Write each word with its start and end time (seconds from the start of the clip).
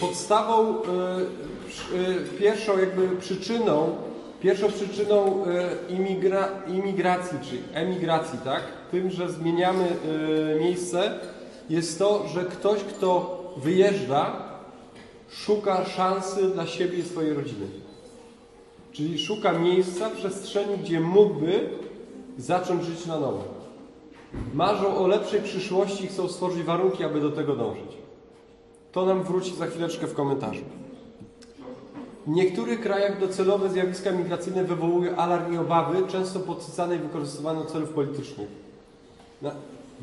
Podstawą, 0.00 0.74
y, 0.74 1.96
y, 1.96 2.38
pierwszą 2.38 2.78
jakby 2.78 3.16
przyczyną, 3.16 3.96
pierwszą 4.40 4.68
przyczyną 4.68 5.44
y, 5.46 5.92
imigra, 5.92 6.48
imigracji, 6.66 7.38
czy 7.42 7.78
emigracji, 7.78 8.38
tak? 8.44 8.62
Tym, 8.90 9.10
że 9.10 9.32
zmieniamy 9.32 9.88
miejsce, 10.60 11.18
jest 11.70 11.98
to, 11.98 12.28
że 12.28 12.44
ktoś, 12.44 12.80
kto 12.80 13.40
wyjeżdża, 13.56 14.36
szuka 15.30 15.84
szansy 15.84 16.50
dla 16.50 16.66
siebie 16.66 16.98
i 16.98 17.02
swojej 17.02 17.34
rodziny. 17.34 17.66
Czyli 18.92 19.18
szuka 19.18 19.52
miejsca, 19.52 20.10
przestrzeni, 20.10 20.78
gdzie 20.78 21.00
mógłby 21.00 21.68
zacząć 22.38 22.84
żyć 22.84 23.06
na 23.06 23.20
nowo. 23.20 23.44
Marzą 24.54 24.96
o 24.96 25.06
lepszej 25.06 25.40
przyszłości 25.40 26.04
i 26.04 26.08
chcą 26.08 26.28
stworzyć 26.28 26.62
warunki, 26.62 27.04
aby 27.04 27.20
do 27.20 27.30
tego 27.30 27.56
dążyć. 27.56 27.99
To 28.92 29.06
nam 29.06 29.22
wróci 29.22 29.56
za 29.56 29.66
chwileczkę 29.66 30.06
w 30.06 30.14
komentarzu. 30.14 30.62
W 32.26 32.30
niektórych 32.30 32.80
krajach 32.80 33.20
docelowe 33.20 33.70
zjawiska 33.70 34.12
migracyjne 34.12 34.64
wywołują 34.64 35.16
alarm 35.16 35.54
i 35.54 35.58
obawy, 35.58 36.02
często 36.08 36.40
podsycane 36.40 36.96
i 36.96 36.98
wykorzystywane 36.98 37.60
do 37.60 37.70
celów 37.70 37.90
politycznych. 37.90 38.48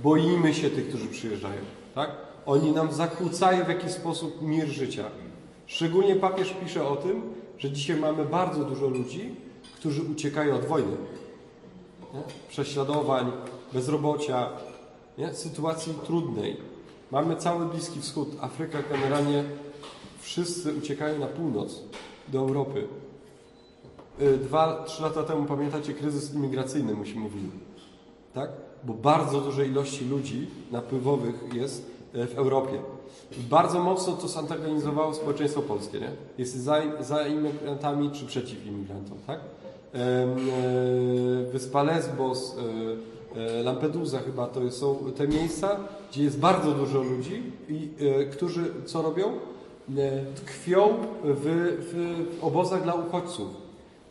Boimy 0.03 0.53
się 0.53 0.69
tych, 0.69 0.89
którzy 0.89 1.07
przyjeżdżają. 1.07 1.61
Tak? 1.95 2.11
Oni 2.45 2.71
nam 2.71 2.91
zakłócają 2.91 3.65
w 3.65 3.69
jakiś 3.69 3.91
sposób 3.91 4.41
mir 4.41 4.67
życia. 4.67 5.03
Szczególnie 5.67 6.15
papież 6.15 6.53
pisze 6.63 6.87
o 6.87 6.95
tym, 6.95 7.21
że 7.57 7.71
dzisiaj 7.71 7.97
mamy 7.97 8.25
bardzo 8.25 8.63
dużo 8.63 8.87
ludzi, 8.87 9.35
którzy 9.75 10.01
uciekają 10.03 10.55
od 10.55 10.65
wojny, 10.65 10.97
nie? 12.13 12.21
prześladowań, 12.49 13.31
bezrobocia, 13.73 14.49
nie? 15.17 15.33
sytuacji 15.33 15.93
trudnej. 16.05 16.57
Mamy 17.11 17.35
cały 17.35 17.65
Bliski 17.65 18.01
Wschód, 18.01 18.29
Afryka 18.41 18.77
generalnie, 18.91 19.43
wszyscy 20.19 20.73
uciekają 20.73 21.19
na 21.19 21.27
północ, 21.27 21.81
do 22.27 22.39
Europy. 22.39 22.87
Y, 24.21 24.37
Dwa, 24.37 24.83
trzy 24.87 25.03
lata 25.03 25.23
temu, 25.23 25.45
pamiętacie, 25.45 25.93
kryzys 25.93 26.33
imigracyjny, 26.33 26.95
myśmy 26.95 27.21
mówili. 27.21 27.49
Tak? 28.33 28.49
Bo 28.83 28.93
bardzo 28.93 29.41
duże 29.41 29.67
ilości 29.67 30.05
ludzi 30.05 30.47
napływowych 30.71 31.53
jest 31.53 31.91
y, 32.15 32.27
w 32.27 32.37
Europie. 32.37 32.79
Bardzo 33.49 33.83
mocno 33.83 34.13
to 34.13 34.27
zantagonizowało 34.27 35.13
społeczeństwo 35.13 35.61
polskie, 35.61 35.99
nie? 35.99 36.11
Jest 36.37 36.55
za, 36.55 36.81
za 36.99 37.27
imigrantami 37.27 38.11
czy 38.11 38.25
przeciw 38.25 38.65
imigrantom, 38.65 39.17
tak? 39.27 39.39
E, 39.93 40.27
Wyspa 41.51 41.83
Lesbos, 41.83 42.55
Lampedusa 43.63 44.19
chyba 44.19 44.47
to 44.47 44.71
są 44.71 44.97
te 45.17 45.27
miejsca, 45.27 45.77
gdzie 46.11 46.23
jest 46.23 46.39
bardzo 46.39 46.71
dużo 46.71 47.01
ludzi 47.03 47.43
i 47.69 47.89
e, 47.99 48.25
którzy 48.25 48.65
co 48.85 49.01
robią? 49.01 49.25
E, 49.27 50.25
Tkwią 50.35 50.89
w, 51.23 51.77
w 51.79 52.43
obozach 52.43 52.83
dla 52.83 52.93
uchodźców. 52.93 53.47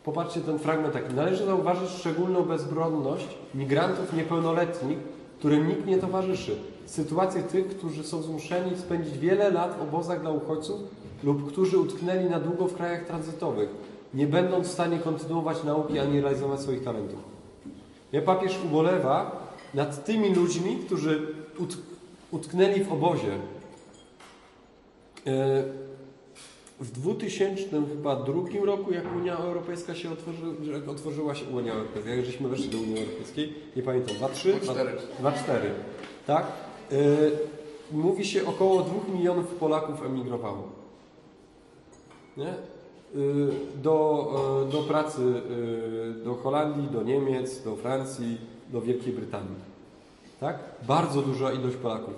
Popatrzcie 0.03 0.41
ten 0.41 0.59
fragment 0.59 0.93
taki. 0.93 1.13
Należy 1.13 1.45
zauważyć 1.45 1.89
szczególną 1.89 2.43
bezbronność 2.43 3.27
migrantów 3.55 4.13
niepełnoletnich, 4.13 4.97
którym 5.39 5.67
nikt 5.67 5.85
nie 5.85 5.97
towarzyszy. 5.97 6.55
Sytuację 6.85 7.43
tych, 7.43 7.67
którzy 7.67 8.03
są 8.03 8.21
zmuszeni 8.21 8.77
spędzić 8.77 9.17
wiele 9.17 9.51
lat 9.51 9.77
w 9.77 9.81
obozach 9.81 10.21
dla 10.21 10.31
uchodźców 10.31 10.79
lub 11.23 11.51
którzy 11.51 11.77
utknęli 11.77 12.29
na 12.29 12.39
długo 12.39 12.67
w 12.67 12.73
krajach 12.73 13.05
tranzytowych, 13.05 13.69
nie 14.13 14.27
będąc 14.27 14.67
w 14.67 14.71
stanie 14.71 14.99
kontynuować 14.99 15.63
nauki 15.63 15.99
ani 15.99 16.21
realizować 16.21 16.59
swoich 16.59 16.83
talentów. 16.83 17.36
Ja 18.11 18.21
papież 18.21 18.59
ubolewa 18.65 19.47
nad 19.73 20.05
tymi 20.05 20.35
ludźmi, 20.35 20.77
którzy 20.85 21.27
ut 21.59 21.77
utknęli 22.31 22.83
w 22.83 22.93
obozie. 22.93 23.31
E, 25.27 25.63
w 26.79 26.91
2000 26.91 27.63
chyba 27.89 28.15
drugim 28.15 28.63
roku, 28.63 28.93
jak 28.93 29.15
Unia 29.15 29.37
Europejska 29.37 29.95
się 29.95 30.11
otworzyła, 30.11 30.53
jak 30.73 30.89
otworzyła 30.89 31.35
się 31.35 31.45
Unia 31.45 31.73
Europejska, 31.73 32.09
jak 32.09 32.25
żeśmy 32.25 32.49
weszli 32.49 32.69
do 32.69 32.77
Unii 32.77 32.99
Europejskiej, 32.99 33.53
nie 33.75 33.83
pamiętam, 33.83 34.15
2-3? 34.15 34.53
2-4. 35.21 35.33
Tak? 36.27 36.45
E, 36.91 36.95
mówi 37.91 38.25
się 38.25 38.47
około 38.47 38.81
2 38.81 39.13
milionów 39.13 39.45
Polaków 39.45 40.05
emigrowało. 40.05 40.63
Nie? 42.37 42.53
Y, 43.15 43.49
Do, 43.83 44.65
e, 44.67 44.71
do 44.71 44.83
pracy 44.83 45.21
y, 45.21 46.23
do 46.23 46.35
Holandii, 46.35 46.87
do 46.89 47.03
Niemiec, 47.03 47.63
do 47.63 47.75
Francji, 47.75 48.37
do 48.69 48.81
Wielkiej 48.81 49.13
Brytanii. 49.13 49.55
Tak? 50.39 50.59
Bardzo 50.87 51.21
duża 51.21 51.51
ilość 51.51 51.75
Polaków. 51.75 52.13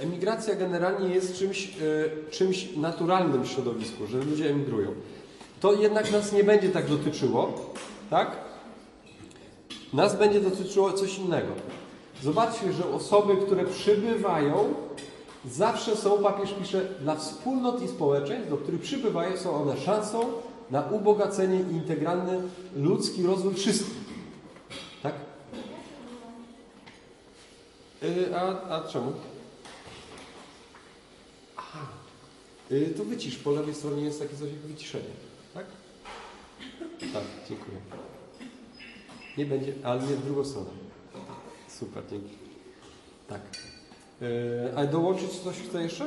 Emigracja 0.00 0.54
generalnie 0.54 1.14
jest 1.14 1.38
czymś, 1.38 1.72
czymś 2.30 2.76
naturalnym 2.76 3.42
w 3.42 3.48
środowisku, 3.48 4.06
że 4.06 4.18
ludzie 4.18 4.50
emigrują. 4.50 4.88
To 5.60 5.72
jednak 5.72 6.12
nas 6.12 6.32
nie 6.32 6.44
będzie 6.44 6.68
tak 6.68 6.88
dotyczyło, 6.88 7.52
tak? 8.10 8.36
Nas 9.92 10.18
będzie 10.18 10.40
dotyczyło 10.40 10.92
coś 10.92 11.18
innego. 11.18 11.52
Zobaczcie, 12.22 12.72
że 12.72 12.88
osoby, 12.88 13.36
które 13.36 13.64
przybywają, 13.64 14.74
zawsze 15.50 15.96
są, 15.96 16.22
papież 16.22 16.52
pisze, 16.52 16.88
dla 17.00 17.16
wspólnot 17.16 17.82
i 17.82 17.88
społeczeństw, 17.88 18.50
do 18.50 18.56
których 18.56 18.80
przybywają, 18.80 19.36
są 19.36 19.54
one 19.62 19.80
szansą 19.80 20.32
na 20.70 20.82
ubogacenie 20.82 21.60
i 21.60 21.74
integralny 21.74 22.42
ludzki 22.76 23.26
rozwój 23.26 23.54
wszystkich. 23.54 23.96
Tak? 25.02 25.14
Y, 28.02 28.36
a, 28.36 28.68
a 28.68 28.88
czemu? 28.88 29.12
Aha. 31.56 31.86
Y, 32.70 32.94
to 32.96 33.04
wycisz. 33.04 33.36
Po 33.36 33.50
lewej 33.50 33.74
stronie 33.74 34.02
jest 34.02 34.20
takie 34.20 34.36
coś 34.36 34.50
jak 34.50 34.60
wyciszenie. 34.60 35.04
Tak? 35.54 35.66
Tak, 37.12 37.22
dziękuję. 37.48 37.76
Nie 39.38 39.46
będzie, 39.46 39.72
ale 39.84 40.00
nie 40.00 40.16
w 40.16 40.24
drugą 40.24 40.44
stronę. 40.44 40.70
Super, 41.68 42.02
dzięki. 42.10 42.34
Tak. 43.28 43.40
Yy, 44.20 44.28
a 44.76 44.86
dołączyć 44.86 45.30
coś 45.30 45.56
chce 45.56 45.82
jeszcze? 45.82 46.04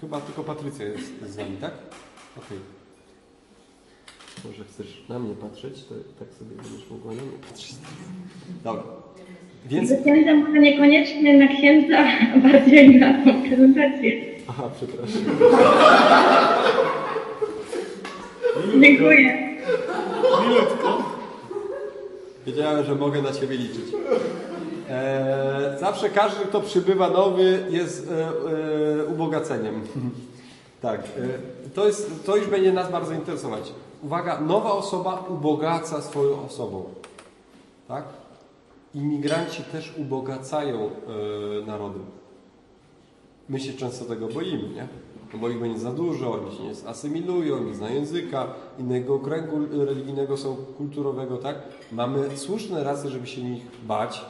Chyba 0.00 0.20
tylko 0.20 0.44
Patrycja 0.44 0.84
jest, 0.84 1.12
jest 1.22 1.34
z 1.34 1.36
nami, 1.36 1.56
tak? 1.60 1.72
Okej. 2.38 2.58
Może 4.44 4.64
chcesz 4.64 5.02
na 5.08 5.18
mnie 5.18 5.34
patrzeć, 5.34 5.84
to 5.84 5.94
tak 6.18 6.34
sobie 6.34 6.56
będziesz 6.56 6.90
mogła 6.90 7.12
na 7.12 7.22
mnie 7.22 7.38
patrzeć. 7.48 7.74
Dobra. 8.64 8.82
Więc... 9.66 9.92
Księdza 10.02 10.34
może 10.34 10.58
niekoniecznie 10.58 11.38
na 11.38 11.48
księdza, 11.48 11.98
a 12.34 12.38
bardziej 12.38 13.00
na 13.00 13.24
tą 13.24 13.42
prezentację. 13.42 14.12
Aha, 14.48 14.70
przepraszam. 14.76 15.22
Dziękuję. 18.80 19.38
Wiedziałem, 22.46 22.84
że 22.84 22.94
mogę 22.94 23.22
na 23.22 23.32
Ciebie 23.32 23.56
liczyć. 23.56 23.84
E, 24.92 25.76
zawsze 25.80 26.10
każdy, 26.10 26.44
kto 26.44 26.60
przybywa 26.60 27.10
nowy, 27.10 27.66
jest 27.70 28.10
e, 28.10 28.28
e, 29.00 29.06
ubogaceniem. 29.06 29.82
tak. 30.82 31.00
E, 31.00 31.68
to, 31.74 31.86
jest, 31.86 32.26
to 32.26 32.36
już 32.36 32.46
będzie 32.46 32.72
nas 32.72 32.90
bardzo 32.90 33.14
interesować. 33.14 33.72
Uwaga, 34.02 34.40
nowa 34.40 34.72
osoba 34.72 35.24
ubogaca 35.28 36.02
swoją 36.02 36.44
osobą. 36.46 36.84
Tak? 37.88 38.04
Imigranci 38.94 39.62
też 39.62 39.94
ubogacają 39.96 40.78
e, 41.62 41.66
narody. 41.66 42.00
My 43.48 43.60
się 43.60 43.72
często 43.72 44.04
tego 44.04 44.28
boimy, 44.28 44.68
nie? 44.68 44.88
No 45.32 45.38
bo 45.38 45.48
ich 45.48 45.60
będzie 45.60 45.78
za 45.78 45.92
dużo, 45.92 46.32
oni 46.32 46.56
się 46.56 46.62
nie 46.62 46.88
asymilują, 46.88 47.64
nie 47.64 47.74
zna 47.74 47.90
języka, 47.90 48.46
innego 48.78 49.18
kręgu 49.18 49.58
religijnego 49.84 50.36
są 50.36 50.56
kulturowego, 50.56 51.36
tak? 51.36 51.56
Mamy 51.92 52.36
słuszne 52.36 52.84
racje, 52.84 53.10
żeby 53.10 53.26
się 53.26 53.42
nich 53.42 53.62
bać, 53.86 54.24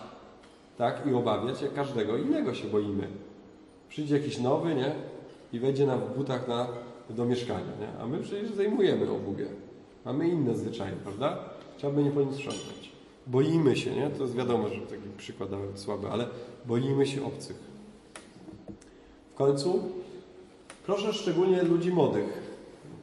tak? 0.78 1.06
I 1.06 1.15
obawiać, 1.15 1.60
się 1.60 1.69
każdego 1.69 2.16
innego 2.16 2.55
się 2.55 2.69
boimy. 2.69 3.09
Przyjdzie 3.88 4.16
jakiś 4.19 4.38
nowy, 4.38 4.75
nie? 4.75 4.94
I 5.53 5.59
wejdzie 5.59 5.87
nam 5.87 6.00
w 6.00 6.16
butach 6.16 6.49
na, 6.49 6.69
do 7.10 7.24
mieszkania, 7.24 7.72
nie? 7.80 8.01
A 8.03 8.07
my 8.07 8.19
przecież 8.19 8.53
zajmujemy 8.53 9.10
obuwie. 9.10 9.47
Mamy 10.04 10.28
inne 10.28 10.57
zwyczaje, 10.57 10.92
prawda? 10.92 11.39
Trzeba 11.77 11.92
by 11.92 12.03
nie 12.03 12.10
po 12.10 12.21
nim 12.21 12.34
sprzątać. 12.34 12.92
Boimy 13.27 13.77
się, 13.77 13.95
nie? 13.97 14.10
To 14.10 14.22
jest 14.22 14.34
wiadomo, 14.34 14.69
że 14.69 14.80
taki 14.80 15.09
przykład 15.16 15.51
nawet 15.51 15.78
słaby, 15.78 16.09
ale 16.09 16.27
boimy 16.66 17.07
się 17.07 17.24
obcych. 17.24 17.57
W 19.33 19.34
końcu 19.34 19.83
proszę 20.86 21.13
szczególnie 21.13 21.63
ludzi 21.63 21.91
młodych, 21.91 22.42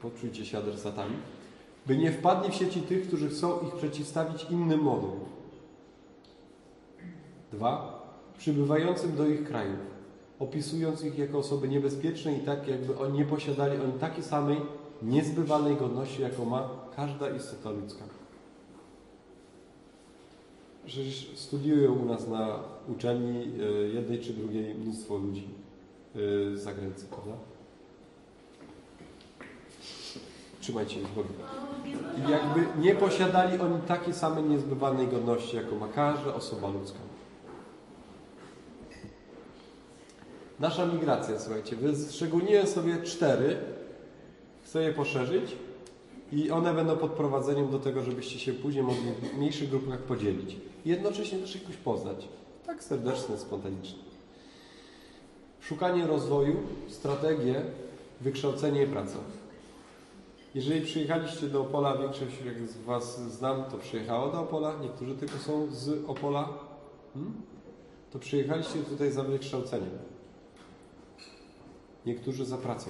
poczujcie 0.02 0.46
się 0.46 0.58
adresatami, 0.58 1.16
by 1.88 1.98
nie 1.98 2.12
wpadli 2.12 2.52
w 2.52 2.56
sieci 2.56 2.82
tych, 2.82 3.08
którzy 3.08 3.30
chcą 3.30 3.60
ich 3.68 3.76
przeciwstawić 3.76 4.46
innym 4.50 4.80
modom. 4.80 5.12
2. 7.54 8.00
Przybywającym 8.38 9.16
do 9.16 9.28
ich 9.28 9.44
krajów, 9.44 9.80
opisując 10.40 11.04
ich 11.04 11.18
jako 11.18 11.38
osoby 11.38 11.68
niebezpieczne 11.68 12.34
i 12.34 12.40
tak, 12.40 12.68
jakby 12.68 12.98
oni 12.98 13.18
nie 13.18 13.26
posiadali 13.26 13.82
oni 13.82 13.94
takiej 13.94 14.24
samej, 14.24 14.58
niezbywanej 15.02 15.76
godności, 15.76 16.22
jaką 16.22 16.46
ma 16.46 16.70
każda 16.96 17.30
istota 17.30 17.72
ludzka. 17.72 18.04
Przecież 20.86 21.32
studiują 21.36 21.94
u 21.94 22.06
nas 22.06 22.28
na 22.28 22.60
uczelni 22.88 23.40
e, 23.40 23.72
jednej 23.72 24.20
czy 24.20 24.34
drugiej 24.34 24.76
mnóstwo 24.76 25.18
ludzi 25.18 25.48
e, 26.16 26.20
z 26.58 26.60
zagranicy, 26.60 27.06
prawda? 27.06 27.34
Trzymajcie 30.62 30.96
się 30.96 31.02
z 31.02 31.10
Bogiem. 31.10 31.34
Jakby 32.30 32.82
nie 32.82 32.96
posiadali 32.96 33.60
oni 33.60 33.82
takiej 33.88 34.14
samej 34.14 34.44
niezbywanej 34.44 35.08
godności, 35.08 35.56
jaką 35.56 35.80
ma 35.80 35.88
każda 35.88 36.34
osoba 36.34 36.68
ludzka. 36.70 37.00
Nasza 40.60 40.86
migracja, 40.86 41.40
słuchajcie, 41.40 41.76
wyszczególniłem 41.76 42.68
sobie 42.68 43.02
cztery, 43.04 43.58
chcę 44.64 44.84
je 44.84 44.94
poszerzyć 44.94 45.56
i 46.32 46.52
one 46.52 46.74
będą 46.74 46.98
podprowadzeniem 46.98 47.72
do 47.72 47.80
tego, 47.80 48.04
żebyście 48.04 48.40
się 48.40 48.54
później 48.54 48.84
mogli 48.84 49.12
w 49.12 49.38
mniejszych 49.38 49.70
grupach 49.70 50.00
podzielić. 50.00 50.56
Jednocześnie 50.86 51.40
też 51.40 51.56
jakoś 51.56 51.78
poznać. 51.78 52.28
Tak 52.66 52.84
serdeczne, 52.84 53.38
spontaniczne. 53.38 54.00
Szukanie 55.62 56.08
rozwoju, 56.08 56.56
strategie, 56.88 57.62
wykształcenie 58.22 58.84
i 58.84 58.88
praca. 58.88 59.18
Jeżeli 60.56 60.82
przyjechaliście 60.82 61.48
do 61.48 61.62
Opola, 61.62 61.98
większość 61.98 62.34
z 62.66 62.78
Was 62.78 63.22
znam, 63.22 63.64
to 63.64 63.78
przyjechało 63.78 64.32
do 64.32 64.42
Opola, 64.42 64.76
niektórzy 64.82 65.16
tylko 65.16 65.38
są 65.38 65.68
z 65.72 66.10
Opola, 66.10 66.50
hmm? 67.14 67.34
to 68.12 68.20
przyjechaliście 68.20 68.80
tutaj 68.80 69.12
za 69.12 69.24
wykształceniem. 69.24 70.09
Niektórzy 72.06 72.46
za 72.46 72.58
pracą. 72.58 72.90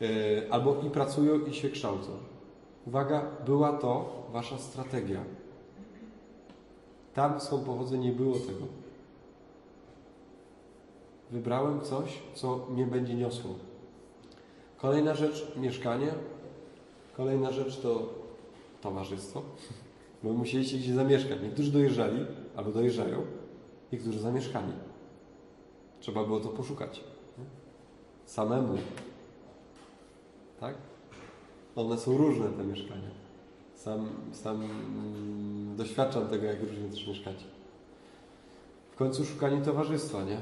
Yy, 0.00 0.08
albo 0.50 0.82
i 0.86 0.90
pracują, 0.90 1.46
i 1.46 1.54
się 1.54 1.70
kształcą. 1.70 2.10
Uwaga, 2.86 3.26
była 3.46 3.72
to 3.72 4.20
Wasza 4.32 4.58
strategia. 4.58 5.24
Tam 7.14 7.40
skąd 7.40 7.64
pochodzę 7.64 7.98
nie 7.98 8.12
było 8.12 8.34
tego. 8.34 8.66
Wybrałem 11.30 11.80
coś, 11.80 12.18
co 12.34 12.66
mnie 12.70 12.86
będzie 12.86 13.14
niosło. 13.14 13.54
Kolejna 14.76 15.14
rzecz 15.14 15.56
mieszkanie. 15.56 16.14
Kolejna 17.16 17.52
rzecz 17.52 17.80
to 17.80 18.08
towarzystwo. 18.80 19.42
Bo 20.22 20.32
musieliście 20.32 20.78
gdzieś 20.78 20.92
zamieszkać. 20.92 21.38
Niektórzy 21.42 21.72
dojeżdżali 21.72 22.26
albo 22.56 22.70
dojeżdżają, 22.72 23.22
niektórzy 23.92 24.20
zamieszkali. 24.20 24.72
Trzeba 26.00 26.24
było 26.24 26.40
to 26.40 26.48
poszukać. 26.48 27.04
Samemu. 28.30 28.78
Tak? 30.60 30.74
One 31.76 31.98
są 31.98 32.16
różne, 32.16 32.48
te 32.48 32.64
mieszkania. 32.64 33.10
Sam, 33.74 34.08
sam 34.32 34.56
mm, 34.62 35.76
doświadczam 35.76 36.28
tego, 36.28 36.46
jak 36.46 36.60
różnie 36.60 36.88
też 36.88 37.06
mieszkacie. 37.08 37.44
W 38.92 38.96
końcu 38.96 39.24
szukanie 39.24 39.60
towarzystwa, 39.60 40.24
nie? 40.24 40.38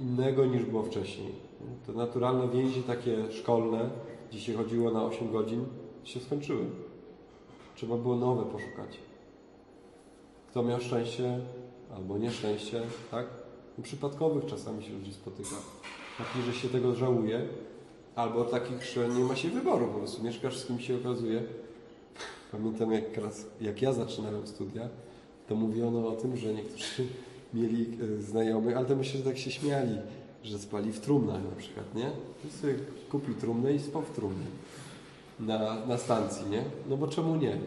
Innego 0.00 0.46
niż 0.46 0.64
było 0.64 0.82
wcześniej. 0.82 1.32
Te 1.86 1.92
naturalne 1.92 2.48
więzi 2.48 2.82
takie 2.82 3.32
szkolne, 3.32 3.90
gdzie 4.30 4.40
się 4.40 4.54
chodziło 4.54 4.90
na 4.90 5.04
8 5.04 5.32
godzin, 5.32 5.64
się 6.04 6.20
skończyły. 6.20 6.64
Trzeba 7.76 7.96
było 7.96 8.16
nowe 8.16 8.44
poszukać. 8.44 8.98
Kto 10.50 10.62
miał 10.62 10.80
szczęście 10.80 11.40
albo 11.96 12.18
nieszczęście, 12.18 12.82
tak? 13.10 13.26
No, 13.78 13.84
przypadkowych 13.84 14.46
czasami 14.46 14.84
się 14.84 14.92
ludzi 14.92 15.12
spotyka. 15.12 15.56
Takich, 16.18 16.44
że 16.44 16.52
się 16.52 16.68
tego 16.68 16.94
żałuje, 16.94 17.40
albo 18.16 18.44
takich, 18.44 18.84
że 18.84 19.08
nie 19.08 19.24
ma 19.24 19.36
się 19.36 19.48
wyboru. 19.48 19.86
Po 19.86 19.98
prostu 19.98 20.22
mieszkasz 20.22 20.58
z 20.58 20.66
kim 20.66 20.80
się 20.80 20.96
okazuje. 20.96 21.42
Pamiętam, 22.52 22.92
jak, 22.92 23.16
raz, 23.16 23.46
jak 23.60 23.82
ja 23.82 23.92
zaczynałem 23.92 24.46
studia, 24.46 24.88
to 25.48 25.54
mówiono 25.54 26.08
o 26.08 26.12
tym, 26.12 26.36
że 26.36 26.54
niektórzy 26.54 27.06
mieli 27.54 27.86
e, 28.18 28.22
znajomych, 28.22 28.76
ale 28.76 28.86
to 28.86 28.96
myślę, 28.96 29.18
że 29.18 29.24
tak 29.24 29.38
się 29.38 29.50
śmiali, 29.50 29.98
że 30.44 30.58
spali 30.58 30.92
w 30.92 31.00
trumnach 31.00 31.44
na 31.50 31.56
przykład, 31.56 31.94
nie? 31.94 32.10
I 32.48 32.50
sobie 32.50 32.74
kupił 33.10 33.34
trumnę 33.34 33.72
i 33.72 33.80
spał 33.80 34.02
w 34.02 34.10
trumnie 34.10 34.46
na, 35.40 35.86
na 35.86 35.98
stacji, 35.98 36.50
nie? 36.50 36.64
No 36.88 36.96
bo 36.96 37.08
czemu 37.08 37.36
nie? 37.36 37.58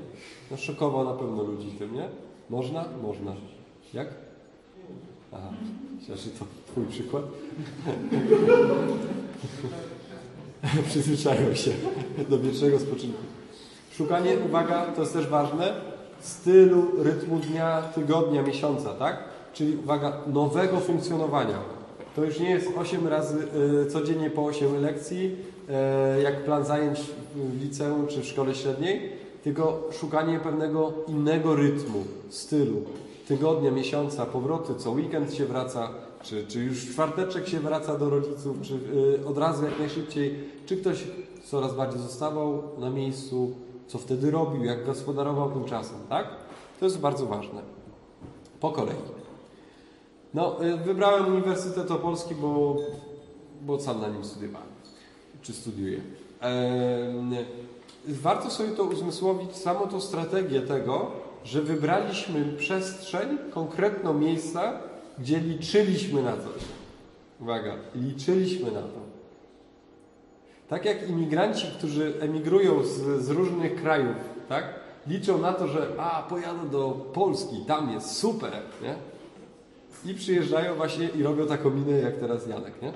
No 0.51 0.57
szokował 0.57 1.05
na 1.05 1.13
pewno 1.13 1.43
ludzi 1.43 1.71
tym, 1.71 1.93
nie? 1.93 2.09
Można? 2.49 2.85
Można. 3.01 3.35
Jak? 3.93 4.24
Aha, 5.33 5.49
myślę, 5.99 6.17
że 6.17 6.29
to 6.29 6.45
twój 6.67 6.85
przykład. 6.85 7.23
Przyzwyczają 10.89 11.55
się 11.55 11.71
do 12.29 12.39
wiecznego 12.39 12.79
spoczynku. 12.79 13.21
Szukanie, 13.91 14.37
uwaga, 14.45 14.85
to 14.85 15.01
jest 15.01 15.13
też 15.13 15.27
ważne, 15.27 15.73
stylu, 16.19 17.03
rytmu 17.03 17.39
dnia, 17.39 17.81
tygodnia, 17.81 18.43
miesiąca, 18.43 18.93
tak? 18.93 19.23
Czyli 19.53 19.77
uwaga, 19.77 20.17
nowego 20.27 20.79
funkcjonowania. 20.79 21.59
To 22.15 22.23
już 22.23 22.39
nie 22.39 22.49
jest 22.49 22.67
8 22.77 23.07
razy 23.07 23.47
y, 23.85 23.91
codziennie 23.91 24.29
po 24.29 24.45
8 24.45 24.81
lekcji, 24.81 25.35
y, 26.17 26.21
jak 26.21 26.43
plan 26.43 26.65
zajęć 26.65 26.99
w 27.35 27.61
liceum 27.61 28.07
czy 28.07 28.21
w 28.21 28.25
szkole 28.25 28.55
średniej, 28.55 29.11
tylko 29.43 29.89
szukanie 29.99 30.39
pewnego 30.39 30.93
innego 31.07 31.55
rytmu, 31.55 32.03
stylu, 32.29 32.81
tygodnia, 33.27 33.71
miesiąca, 33.71 34.25
powroty, 34.25 34.75
co 34.75 34.91
weekend 34.91 35.33
się 35.33 35.45
wraca, 35.45 35.89
czy, 36.23 36.47
czy 36.47 36.59
już 36.59 36.85
w 36.85 36.91
czwarteczek 36.91 37.47
się 37.47 37.59
wraca 37.59 37.97
do 37.97 38.09
rodziców, 38.09 38.57
czy 38.61 38.73
y, 39.21 39.27
od 39.27 39.37
razu 39.37 39.65
jak 39.65 39.79
najszybciej, 39.79 40.49
czy 40.65 40.77
ktoś 40.77 41.03
coraz 41.45 41.75
bardziej 41.75 42.01
zostawał 42.01 42.63
na 42.77 42.89
miejscu, 42.89 43.51
co 43.87 43.97
wtedy 43.97 44.31
robił, 44.31 44.63
jak 44.63 44.85
gospodarował 44.85 45.51
tym 45.51 45.65
czasem, 45.65 45.97
tak? 46.09 46.27
To 46.79 46.85
jest 46.85 46.99
bardzo 46.99 47.25
ważne. 47.25 47.61
Po 48.59 48.71
kolei. 48.71 48.95
No, 50.33 50.65
y, 50.65 50.77
wybrałem 50.77 51.27
Uniwersytet 51.27 51.91
Opolski, 51.91 52.35
bo, 52.35 52.75
bo 53.61 53.79
sam 53.79 54.01
na 54.01 54.07
nim 54.07 54.23
studiowałem, 54.23 54.67
czy 55.41 55.53
studiuję. 55.53 56.01
Warto 58.07 58.49
sobie 58.49 58.69
to 58.69 58.83
uzmysłowić, 58.83 59.55
samą 59.55 59.87
tą 59.87 60.01
strategię 60.01 60.61
tego, 60.61 61.11
że 61.45 61.61
wybraliśmy 61.61 62.45
przestrzeń, 62.57 63.37
konkretną 63.51 64.13
miejsca, 64.13 64.79
gdzie 65.19 65.39
liczyliśmy 65.39 66.23
na 66.23 66.31
coś. 66.31 66.63
Uwaga, 67.41 67.73
liczyliśmy 67.95 68.71
na 68.71 68.81
to. 68.81 69.05
Tak 70.67 70.85
jak 70.85 71.09
imigranci, 71.09 71.67
którzy 71.77 72.13
emigrują 72.19 72.83
z, 72.83 73.23
z 73.25 73.29
różnych 73.29 73.81
krajów, 73.81 74.15
tak? 74.49 74.65
Liczą 75.07 75.37
na 75.37 75.53
to, 75.53 75.67
że 75.67 75.87
a, 75.97 76.23
pojadę 76.29 76.69
do 76.69 76.89
Polski, 77.13 77.57
tam 77.67 77.91
jest 77.91 78.17
super, 78.17 78.51
nie? 78.81 78.95
I 80.05 80.13
przyjeżdżają 80.13 80.75
właśnie 80.75 81.09
i 81.09 81.23
robią 81.23 81.47
taką 81.47 81.69
minę 81.69 81.91
jak 81.91 82.17
teraz 82.17 82.47
Janek, 82.47 82.81
nie? 82.81 82.93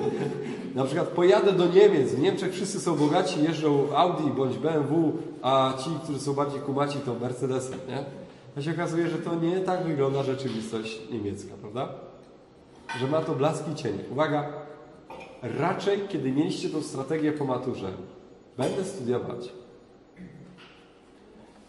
na 0.80 0.84
przykład 0.84 1.08
pojadę 1.08 1.52
do 1.52 1.66
Niemiec, 1.66 2.14
w 2.14 2.18
Niemczech 2.18 2.52
wszyscy 2.52 2.80
są 2.80 2.96
bogaci, 2.96 3.42
jeżdżą 3.42 3.96
Audi 3.96 4.30
bądź 4.30 4.58
BMW, 4.58 5.12
a 5.42 5.72
ci, 5.84 5.90
którzy 6.04 6.20
są 6.20 6.34
bardziej 6.34 6.60
kumaci 6.60 6.98
to 6.98 7.14
Mercedesy, 7.14 7.72
nie? 7.88 8.04
A 8.56 8.62
się 8.62 8.70
okazuje, 8.70 9.08
że 9.08 9.18
to 9.18 9.34
nie 9.34 9.60
tak 9.60 9.84
wygląda 9.84 10.22
rzeczywistość 10.22 11.00
niemiecka, 11.10 11.54
prawda? 11.60 11.88
Że 13.00 13.06
ma 13.06 13.20
to 13.20 13.34
blaski 13.34 13.74
cienie. 13.74 13.98
Uwaga, 14.12 14.48
raczej 15.42 16.00
kiedy 16.08 16.32
mieliście 16.32 16.68
tą 16.68 16.82
strategię 16.82 17.32
po 17.32 17.44
maturze, 17.44 17.88
będę 18.56 18.84
studiować, 18.84 19.52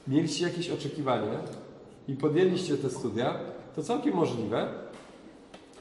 mieliście 0.08 0.46
jakieś 0.46 0.70
oczekiwanie 0.70 1.38
i 2.08 2.16
podjęliście 2.16 2.78
te 2.78 2.90
studia, 2.90 3.40
to 3.76 3.84
całkiem 3.84 4.16
możliwe, 4.16 4.68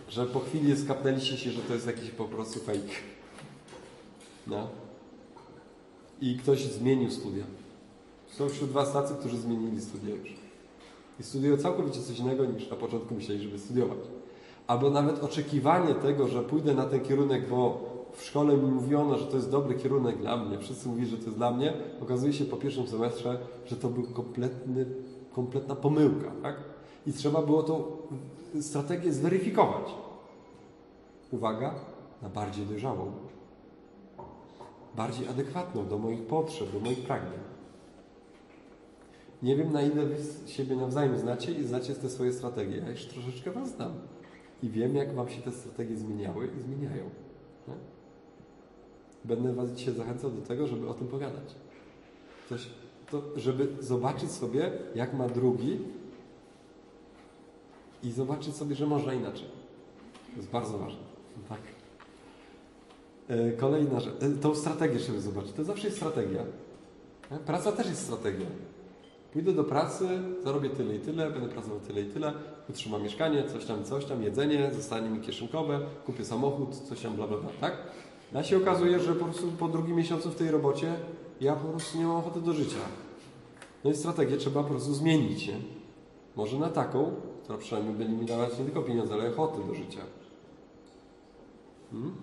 że 0.09 0.27
po 0.27 0.41
chwili 0.41 0.77
skapnęliście 0.77 1.37
się, 1.37 1.51
że 1.51 1.63
to 1.63 1.75
jest 1.75 1.87
jakiś 1.87 2.11
po 2.11 2.25
prostu 2.25 2.61
fake. 2.61 2.95
No. 4.47 4.69
I 6.21 6.37
ktoś 6.37 6.65
zmienił 6.65 7.11
studia. 7.11 7.45
Są 8.29 8.49
wśród 8.49 8.71
Was 8.71 8.93
tacy, 8.93 9.15
którzy 9.15 9.37
zmienili 9.37 9.81
studia 9.81 10.15
już. 10.15 10.29
I 11.21 11.23
studiują 11.23 11.57
całkowicie 11.57 12.01
coś 12.01 12.19
innego 12.19 12.45
niż 12.45 12.71
na 12.71 12.77
początku 12.77 13.15
myśleli, 13.15 13.43
żeby 13.43 13.59
studiować. 13.59 13.99
Albo 14.67 14.91
nawet 14.91 15.25
oczekiwanie 15.25 15.95
tego, 15.95 16.29
że 16.29 16.43
pójdę 16.43 16.75
na 16.75 16.85
ten 16.85 17.01
kierunek, 17.01 17.49
bo 17.49 17.93
w 18.13 18.25
szkole 18.25 18.57
mi 18.57 18.71
mówiono, 18.71 19.19
że 19.19 19.27
to 19.27 19.37
jest 19.37 19.51
dobry 19.51 19.75
kierunek 19.75 20.19
dla 20.19 20.37
mnie. 20.37 20.59
Wszyscy 20.59 20.89
mówili, 20.89 21.11
że 21.11 21.17
to 21.17 21.25
jest 21.25 21.37
dla 21.37 21.51
mnie. 21.51 21.73
Okazuje 22.03 22.33
się 22.33 22.45
po 22.45 22.57
pierwszym 22.57 22.87
semestrze, 22.87 23.39
że 23.67 23.77
to 23.77 23.89
był 23.89 24.03
kompletny, 24.03 24.87
kompletna 25.35 25.77
pomyłka. 25.77 26.33
Tak? 26.43 26.72
I 27.07 27.13
trzeba 27.13 27.43
było 27.43 27.63
tą 27.63 27.85
strategię 28.61 29.13
zweryfikować. 29.13 29.95
Uwaga, 31.31 31.75
na 32.23 32.29
bardziej 32.29 32.67
dojrzałą. 32.67 33.13
Bardziej 34.97 35.29
adekwatną 35.29 35.89
do 35.89 35.99
moich 35.99 36.27
potrzeb, 36.27 36.73
do 36.73 36.81
moich 36.81 37.01
pragnień. 37.01 37.41
Nie 39.43 39.57
wiem, 39.57 39.73
na 39.73 39.83
ile 39.83 40.07
wy 40.07 40.17
siebie 40.47 40.77
nawzajem 40.77 41.19
znacie 41.19 41.53
i 41.53 41.65
znacie 41.65 41.95
te 41.95 42.09
swoje 42.09 42.33
strategie. 42.33 42.77
Ja 42.77 42.91
już 42.91 43.07
troszeczkę 43.07 43.51
was 43.51 43.69
znam. 43.77 43.93
I 44.63 44.69
wiem, 44.69 44.97
jak 44.97 45.15
wam 45.15 45.29
się 45.29 45.43
te 45.43 45.51
strategie 45.51 45.97
zmieniały 45.97 46.49
i 46.59 46.61
zmieniają. 46.61 47.05
Nie? 47.69 47.75
Będę 49.25 49.53
was 49.53 49.71
dzisiaj 49.71 49.95
zachęcał 49.95 50.31
do 50.31 50.43
tego, 50.43 50.67
żeby 50.67 50.89
o 50.89 50.95
tym 50.95 51.09
pogadać. 51.09 51.55
Coś, 52.49 52.69
to, 53.11 53.23
żeby 53.37 53.69
zobaczyć 53.81 54.31
sobie, 54.31 54.73
jak 54.95 55.15
ma 55.15 55.29
drugi 55.29 55.79
i 58.03 58.11
zobaczyć 58.11 58.57
sobie, 58.57 58.75
że 58.75 58.87
można 58.87 59.15
inaczej. 59.15 59.47
To 60.31 60.37
jest 60.37 60.51
bardzo 60.51 60.79
ważne. 60.79 61.01
Tak. 61.49 61.61
E, 63.29 63.53
Kolejna 63.53 64.01
rzecz. 64.01 64.15
E, 64.23 64.31
Tą 64.31 64.55
strategię 64.55 64.99
trzeba 64.99 65.21
zobaczyć. 65.21 65.53
To 65.53 65.65
zawsze 65.65 65.87
jest 65.87 65.97
strategia. 65.97 66.43
Nie? 67.31 67.39
Praca 67.39 67.73
też 67.73 67.87
jest 67.87 68.03
strategią. 68.03 68.47
Pójdę 69.33 69.53
do 69.53 69.65
pracy, 69.65 70.09
zarobię 70.45 70.71
tyle 70.71 70.97
i 70.97 70.99
tyle, 70.99 71.31
będę 71.31 71.49
pracował 71.49 71.81
tyle 71.81 72.01
i 72.01 72.05
tyle, 72.05 72.33
utrzymam 72.71 73.03
mieszkanie, 73.03 73.45
coś 73.49 73.65
tam, 73.65 73.85
coś 73.85 74.05
tam, 74.05 74.23
jedzenie, 74.23 74.71
zostanie 74.75 75.11
mi 75.11 75.21
kieszonkowe, 75.21 75.81
kupię 76.07 76.25
samochód, 76.25 76.77
coś 76.77 77.01
tam, 77.01 77.13
bla, 77.17 77.27
bla, 77.27 77.37
bla, 77.37 77.51
tak? 77.61 77.77
A 78.35 78.43
się 78.43 78.57
okazuje, 78.57 79.01
że 79.01 79.15
po 79.15 79.25
prostu 79.25 79.53
po 79.53 79.69
drugim 79.69 79.97
miesiącu 79.97 80.31
w 80.31 80.35
tej 80.35 80.51
robocie 80.51 80.95
ja 81.41 81.57
po 81.57 81.69
prostu 81.69 81.99
nie 81.99 82.07
mam 82.07 82.17
ochoty 82.17 82.41
do 82.41 82.53
życia. 82.53 82.77
No 83.85 83.91
i 83.91 83.95
strategię 83.97 84.37
trzeba 84.37 84.63
po 84.63 84.71
prostu 84.71 84.95
zmienić, 84.95 85.49
nie? 85.49 85.57
Może 86.37 86.59
na 86.59 86.69
taką, 86.69 87.15
która 87.53 87.65
przynajmniej 87.65 87.95
będzie 87.95 88.17
mi 88.17 88.27
dawać 88.27 88.59
nie 88.59 88.65
tylko 88.65 88.83
pieniądze, 88.83 89.15
ale 89.15 89.31
ochoty 89.31 89.69
do 89.69 89.75
życia. 89.75 90.01
Hmm? 91.91 92.15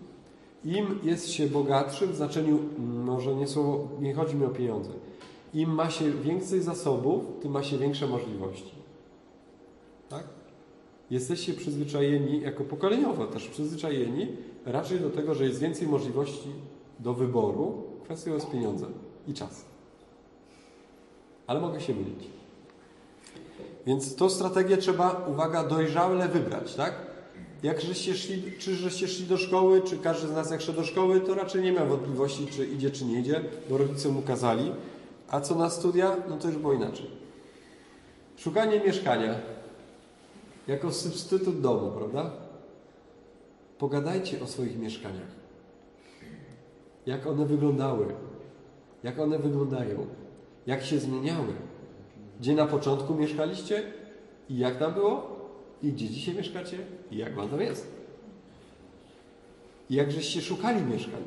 Im 0.65 1.00
jest 1.03 1.29
się 1.29 1.48
bogatszym 1.48 2.12
w 2.12 2.15
znaczeniu, 2.15 2.59
może 3.05 3.36
nie, 3.36 3.48
słowo, 3.48 3.88
nie 4.00 4.13
chodzi 4.13 4.36
mi 4.36 4.45
o 4.45 4.50
pieniądze, 4.50 4.89
im 5.53 5.69
ma 5.69 5.89
się 5.89 6.12
więcej 6.12 6.62
zasobów, 6.62 7.24
tym 7.41 7.51
ma 7.51 7.63
się 7.63 7.77
większe 7.77 8.07
możliwości. 8.07 8.71
Tak? 10.09 10.24
Jesteście 11.12 11.53
przyzwyczajeni, 11.53 12.41
jako 12.41 12.63
pokoleniowo 12.63 13.27
też 13.27 13.48
przyzwyczajeni, 13.48 14.27
raczej 14.65 15.00
do 15.00 15.09
tego, 15.09 15.36
że 15.36 15.45
jest 15.45 15.59
więcej 15.59 15.88
możliwości 15.88 16.50
do 17.00 17.13
wyboru. 17.13 17.83
Kwestią 18.03 18.33
jest 18.33 18.51
pieniądze 18.51 18.86
i 19.27 19.33
czas. 19.33 19.65
Ale 21.48 21.62
mogę 21.62 21.81
się 21.81 21.93
mylić. 21.95 22.38
Więc 23.86 24.15
tą 24.15 24.29
strategię 24.29 24.77
trzeba, 24.77 25.25
uwaga, 25.27 25.63
dojrzale 25.63 26.27
wybrać, 26.27 26.75
tak? 26.75 26.93
Jak 27.63 27.81
żeście 27.81 28.15
szli, 28.15 28.43
czy 28.59 28.75
żeście 28.75 29.07
szli 29.07 29.25
do 29.25 29.38
szkoły, 29.38 29.81
czy 29.81 29.98
każdy 29.98 30.27
z 30.27 30.31
nas 30.31 30.51
jak 30.51 30.62
szedł 30.62 30.79
do 30.79 30.86
szkoły, 30.86 31.21
to 31.21 31.36
raczej 31.36 31.63
nie 31.63 31.71
miał 31.71 31.88
wątpliwości, 31.88 32.48
czy 32.48 32.65
idzie, 32.65 32.91
czy 32.91 33.05
nie 33.05 33.19
idzie, 33.19 33.41
bo 33.69 33.77
rodzice 33.77 34.09
mu 34.09 34.21
kazali. 34.21 34.71
A 35.27 35.41
co 35.41 35.55
na 35.55 35.69
studia, 35.69 36.17
no 36.29 36.38
to 36.38 36.48
już 36.48 36.57
było 36.57 36.74
inaczej. 36.74 37.05
Szukanie 38.38 38.79
mieszkania 38.79 39.36
jako 40.67 40.91
substytut 40.91 41.62
domu, 41.62 41.91
prawda? 41.91 42.31
Pogadajcie 43.77 44.41
o 44.41 44.48
swoich 44.48 44.79
mieszkaniach. 44.79 45.39
Jak 47.05 47.27
one 47.27 47.45
wyglądały, 47.45 48.05
jak 49.03 49.19
one 49.19 49.39
wyglądają, 49.39 50.07
jak 50.67 50.83
się 50.83 51.00
zmieniały. 51.00 51.53
Gdzie 52.39 52.55
na 52.55 52.65
początku 52.65 53.15
mieszkaliście 53.15 53.84
i 54.50 54.58
jak 54.58 54.77
tam 54.79 54.93
było, 54.93 55.39
i 55.84 55.91
gdzie 55.91 56.10
dzisiaj 56.10 56.36
mieszkacie 56.36 56.77
i 57.12 57.17
jak 57.17 57.36
wam 57.36 57.50
tam 57.50 57.62
jest. 57.62 57.88
I 59.89 59.96
jak 59.96 60.12
żeście 60.12 60.41
szukali 60.41 60.81
mieszkań. 60.81 61.22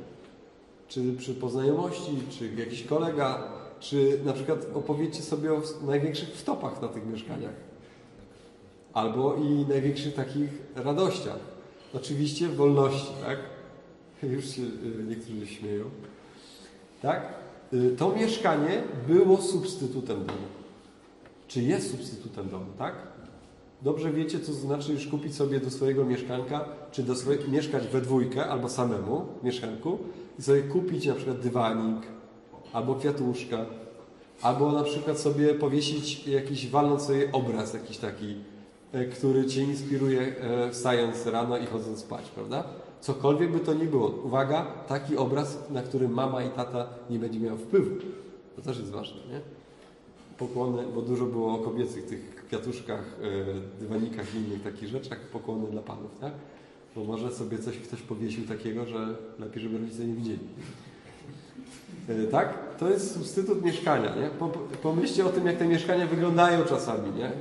Czy 0.89 1.13
przy 1.13 1.35
poznajomości, 1.35 2.13
czy 2.31 2.55
jakiś 2.55 2.85
kolega, 2.85 3.53
czy 3.81 4.21
na 4.25 4.33
przykład 4.33 4.67
opowiedzcie 4.75 5.23
sobie 5.23 5.53
o 5.53 5.63
największych 5.87 6.29
wtopach 6.29 6.83
na 6.83 6.89
tych 6.89 7.07
mieszkaniach. 7.07 7.55
Albo 8.93 9.37
i 9.37 9.67
największych 9.69 10.15
takich 10.15 10.51
radościach. 10.75 11.39
Oczywiście 11.95 12.49
w 12.49 12.57
wolności, 12.57 13.13
tak? 13.27 13.39
Już 14.33 14.49
się 14.51 14.63
y, 14.63 15.05
niektórzy 15.09 15.47
śmieją. 15.47 15.85
Tak? 17.03 17.35
Y, 17.73 17.97
To 17.99 18.11
mieszkanie 18.17 18.83
było 19.09 19.37
substytutem 19.37 20.27
domu. 20.27 20.62
Czy 21.53 21.63
jest 21.63 21.91
substytutem 21.91 22.49
domu, 22.49 22.67
tak? 22.79 22.95
Dobrze 23.83 24.13
wiecie, 24.13 24.41
co 24.41 24.53
znaczy 24.53 24.93
już 24.93 25.07
kupić 25.07 25.35
sobie 25.35 25.61
do 25.61 25.71
swojego 25.71 26.05
mieszkanka, 26.05 26.65
czy 26.93 27.03
do 27.03 27.17
swoje, 27.17 27.39
mieszkać 27.49 27.87
we 27.87 28.01
dwójkę 28.01 28.47
albo 28.47 28.69
samemu 28.69 29.27
w 29.41 29.45
mieszkanku 29.45 29.99
i 30.39 30.43
sobie 30.43 30.63
kupić 30.63 31.07
na 31.07 31.15
przykład 31.15 31.41
dywanik, 31.41 32.03
albo 32.73 32.95
kwiatuszka, 32.95 33.67
albo 34.43 34.73
na 34.73 34.83
przykład 34.83 35.19
sobie 35.19 35.55
powiesić 35.55 36.27
jakiś, 36.27 36.71
walnąć 36.71 37.03
sobie 37.03 37.33
obraz 37.33 37.75
jakiś 37.75 37.99
taki, 37.99 38.37
e, 38.93 39.05
który 39.05 39.47
Cię 39.47 39.63
inspiruje 39.63 40.21
e, 40.21 40.71
wstając 40.71 41.27
rano 41.27 41.59
i 41.59 41.67
chodząc 41.67 41.99
spać, 41.99 42.29
prawda? 42.35 42.65
Cokolwiek 43.01 43.53
by 43.53 43.61
to 43.61 43.75
nie 43.75 43.85
było. 43.85 44.09
Uwaga, 44.09 44.67
taki 44.89 45.17
obraz, 45.17 45.59
na 45.71 45.83
który 45.83 46.09
mama 46.09 46.43
i 46.43 46.51
tata 46.51 46.87
nie 47.11 47.19
będzie 47.19 47.41
miał 47.41 47.57
wpływu. 47.57 47.91
To 48.57 48.63
też 48.63 48.79
jest 48.79 48.91
ważne, 48.91 49.17
nie? 49.17 49.62
Pokłony, 50.39 50.83
bo 50.95 51.03
dużo 51.03 51.25
było 51.27 51.55
o 51.55 51.59
kobiecych 51.59 52.07
tych 52.07 52.45
kwiatuszkach, 52.47 53.05
e, 53.23 53.81
dywanikach 53.81 54.35
i 54.35 54.39
innych 54.39 54.63
takich 54.63 54.89
rzeczach, 54.89 55.19
pokłony 55.21 55.67
dla 55.71 55.83
panów, 55.83 56.11
tak? 56.21 56.33
Bo 56.97 57.05
może 57.05 57.33
sobie 57.33 57.59
coś 57.59 57.79
ktoś 57.79 58.03
powiesił 58.03 58.47
takiego, 58.47 58.87
że 58.87 59.15
lepiej, 59.39 59.63
żeby 59.63 59.79
rodzice 59.79 60.05
nie 60.05 60.15
widzieli. 60.15 60.39
E, 62.09 62.25
Tak? 62.27 62.77
To 62.79 62.91
jest 62.91 63.15
substytut 63.15 63.65
mieszkania, 63.65 64.17
nie? 64.17 64.29
Po- 64.39 64.49
Pomyślcie 64.83 65.27
o 65.27 65.29
tym, 65.29 65.47
jak 65.47 65.57
te 65.57 65.67
mieszkania 65.67 66.07
wyglądają 66.07 66.65
czasami, 66.65 67.13
nie? 67.19 67.33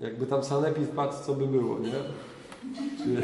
Jakby 0.00 0.26
tam 0.26 0.44
sanepid 0.44 0.84
wpadł, 0.88 1.12
co 1.26 1.34
by 1.34 1.46
było, 1.46 1.78
nie? 1.78 1.92
Czy, 2.98 3.22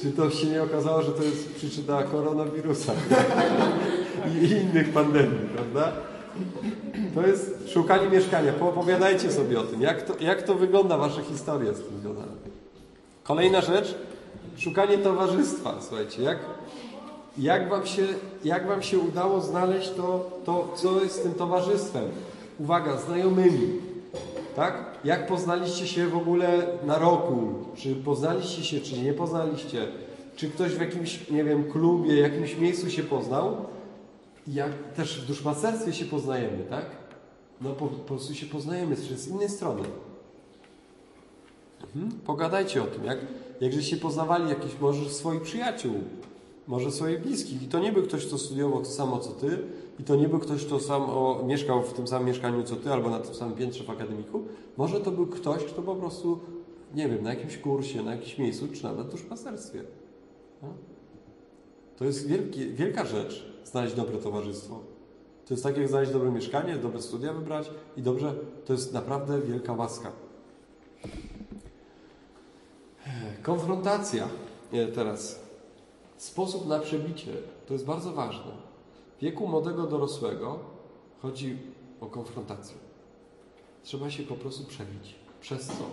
czy 0.00 0.12
to 0.12 0.30
się 0.30 0.46
nie 0.46 0.62
okazało, 0.62 1.02
że 1.02 1.12
to 1.12 1.22
jest 1.22 1.54
przyczyna 1.54 2.02
koronawirusa 2.02 2.92
i 4.42 4.46
innych 4.50 4.88
pandemii, 4.92 5.38
prawda? 5.54 5.92
To 7.14 7.26
jest 7.26 7.68
szukanie 7.68 8.08
mieszkania. 8.08 8.52
Poopowiadajcie 8.52 9.32
sobie 9.32 9.60
o 9.60 9.62
tym, 9.62 9.82
jak 9.82 10.02
to, 10.02 10.14
jak 10.20 10.42
to 10.42 10.54
wygląda, 10.54 10.98
wasze 10.98 11.22
historie 11.22 11.74
z 11.74 11.80
tym 11.80 12.00
związane. 12.00 12.32
Kolejna 13.24 13.60
rzecz, 13.60 13.94
szukanie 14.56 14.98
towarzystwa. 14.98 15.74
Słuchajcie, 15.80 16.22
jak, 16.22 16.38
jak, 17.38 17.68
wam 17.68 17.86
się, 17.86 18.02
jak 18.44 18.66
wam 18.66 18.82
się 18.82 18.98
udało 18.98 19.40
znaleźć 19.40 19.90
to, 19.90 20.30
to, 20.44 20.72
co 20.76 21.00
jest 21.00 21.16
z 21.16 21.22
tym 21.22 21.34
towarzystwem? 21.34 22.04
Uwaga, 22.58 22.96
znajomymi. 22.96 23.68
Tak? 24.56 24.84
Jak 25.04 25.26
poznaliście 25.26 25.86
się 25.86 26.08
w 26.08 26.16
ogóle 26.16 26.66
na 26.86 26.98
roku? 26.98 27.54
Czy 27.76 27.94
poznaliście 27.94 28.64
się, 28.64 28.80
czy 28.80 28.98
nie 28.98 29.12
poznaliście? 29.12 29.86
Czy 30.36 30.50
ktoś 30.50 30.72
w 30.72 30.80
jakimś, 30.80 31.30
nie 31.30 31.44
wiem, 31.44 31.70
klubie, 31.72 32.20
jakimś 32.20 32.56
miejscu 32.56 32.90
się 32.90 33.02
poznał? 33.02 33.56
Jak 34.46 34.92
też 34.94 35.20
w 35.20 35.26
duszpasterstwie 35.26 35.92
się 35.92 36.04
poznajemy, 36.04 36.64
tak? 36.70 36.86
No 37.60 37.72
po, 37.72 37.86
po 37.86 37.98
prostu 37.98 38.34
się 38.34 38.46
poznajemy 38.46 38.96
z 38.96 39.28
innej 39.28 39.48
strony. 39.48 39.82
Mhm. 41.94 42.20
Pogadajcie 42.20 42.82
o 42.82 42.86
tym, 42.86 43.04
jak, 43.04 43.18
jakże 43.60 43.82
się 43.82 43.96
poznawali 43.96 44.48
jakiś 44.48 44.80
może 44.80 45.10
swoich 45.10 45.42
przyjaciół, 45.42 45.94
może 46.66 46.90
swoich 46.90 47.22
bliskich. 47.22 47.62
I 47.62 47.66
to 47.66 47.78
nie 47.78 47.92
był 47.92 48.02
ktoś, 48.02 48.26
kto 48.26 48.38
studiował 48.38 48.80
to 48.80 48.90
samo 48.90 49.18
co 49.18 49.30
ty, 49.30 49.58
i 50.00 50.04
to 50.04 50.16
nie 50.16 50.28
był 50.28 50.38
ktoś, 50.38 50.64
kto 50.64 50.80
sam 50.80 51.02
o, 51.02 51.42
mieszkał 51.46 51.82
w 51.82 51.92
tym 51.92 52.06
samym 52.06 52.28
mieszkaniu 52.28 52.62
co 52.62 52.76
ty, 52.76 52.92
albo 52.92 53.10
na 53.10 53.18
tym 53.18 53.34
samym 53.34 53.56
piętrze 53.56 53.84
w 53.84 53.90
akademiku. 53.90 54.42
Może 54.76 55.00
to 55.00 55.10
był 55.10 55.26
ktoś, 55.26 55.64
kto 55.64 55.82
po 55.82 55.94
prostu, 55.94 56.38
nie 56.94 57.08
wiem, 57.08 57.22
na 57.22 57.34
jakimś 57.34 57.58
kursie, 57.58 58.02
na 58.02 58.10
jakimś 58.10 58.38
miejscu, 58.38 58.68
czy 58.68 58.84
nawet 58.84 59.06
w 59.06 59.10
duszpasterstwie. 59.10 59.82
No. 60.62 60.68
To 61.98 62.04
jest 62.04 62.26
wielki, 62.26 62.68
wielka 62.68 63.04
rzecz, 63.04 63.46
znaleźć 63.64 63.94
dobre 63.94 64.18
towarzystwo. 64.18 64.80
To 65.46 65.54
jest 65.54 65.62
tak, 65.62 65.76
jak 65.76 65.88
znaleźć 65.88 66.12
dobre 66.12 66.30
mieszkanie, 66.30 66.76
dobre 66.76 67.02
studia 67.02 67.32
wybrać 67.32 67.70
i 67.96 68.02
dobrze, 68.02 68.34
to 68.64 68.72
jest 68.72 68.92
naprawdę 68.92 69.40
wielka 69.40 69.72
łaska. 69.72 70.12
Konfrontacja 73.42 74.28
teraz. 74.94 75.42
Sposób 76.16 76.66
na 76.66 76.78
przebicie 76.78 77.32
to 77.66 77.72
jest 77.72 77.86
bardzo 77.86 78.12
ważne. 78.12 78.52
W 79.18 79.20
wieku 79.20 79.48
młodego 79.48 79.86
dorosłego 79.86 80.58
chodzi 81.22 81.58
o 82.00 82.06
konfrontację. 82.06 82.76
Trzeba 83.82 84.10
się 84.10 84.22
po 84.22 84.34
prostu 84.34 84.64
przebić. 84.64 85.14
Przez 85.40 85.66
co? 85.66 85.84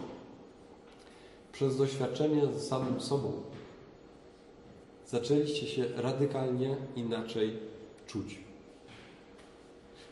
Przez 1.52 1.78
doświadczenie 1.78 2.42
z 2.58 2.68
samym 2.68 3.02
sobą. 3.02 3.32
Zaczęliście 5.10 5.68
się 5.68 5.86
radykalnie 5.96 6.78
inaczej 6.96 7.58
czuć. 8.08 8.40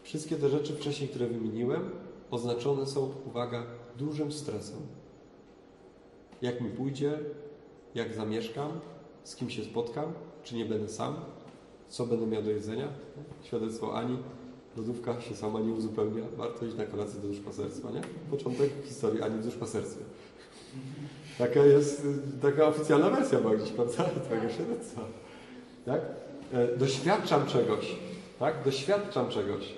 Wszystkie 0.03 0.35
te 0.35 0.49
rzeczy 0.49 0.75
wcześniej, 0.75 1.09
które 1.09 1.27
wymieniłem, 1.27 1.89
oznaczone 2.31 2.85
są, 2.85 3.11
uwaga, 3.25 3.63
dużym 3.97 4.31
stresem. 4.31 4.79
Jak 6.41 6.61
mi 6.61 6.69
pójdzie, 6.69 7.19
jak 7.95 8.13
zamieszkam, 8.13 8.71
z 9.23 9.35
kim 9.35 9.49
się 9.49 9.63
spotkam, 9.63 10.13
czy 10.43 10.55
nie 10.55 10.65
będę 10.65 10.89
sam, 10.89 11.15
co 11.89 12.05
będę 12.05 12.27
miał 12.27 12.43
do 12.43 12.51
jedzenia. 12.51 12.87
Świadectwo 13.43 13.95
Ani, 13.95 14.17
lodówka 14.77 15.21
się 15.21 15.35
sama 15.35 15.59
nie 15.59 15.73
uzupełnia, 15.73 16.23
warto 16.37 16.65
iść 16.65 16.77
na 16.77 16.85
kolację 16.85 17.21
do 17.21 17.27
duszpasterstwa, 17.27 17.91
nie? 17.91 18.01
Początek 18.31 18.69
historii 18.85 19.21
Ani 19.21 19.39
w 19.39 19.45
duszpasterstwie. 19.45 20.03
Taka 21.37 21.59
jest, 21.59 22.05
y, 22.05 22.41
taka 22.41 22.67
oficjalna 22.67 23.09
wersja 23.09 23.39
była 23.39 23.55
gdzieś, 23.55 23.69
prawda? 23.71 24.03
Twojego 24.25 24.49
świadectwa. 24.49 25.01
Tak? 25.85 26.01
E, 26.53 26.77
Doświadczam 26.77 27.45
czegoś, 27.45 27.95
tak? 28.39 28.55
Doświadczam 28.65 29.29
czegoś. 29.29 29.73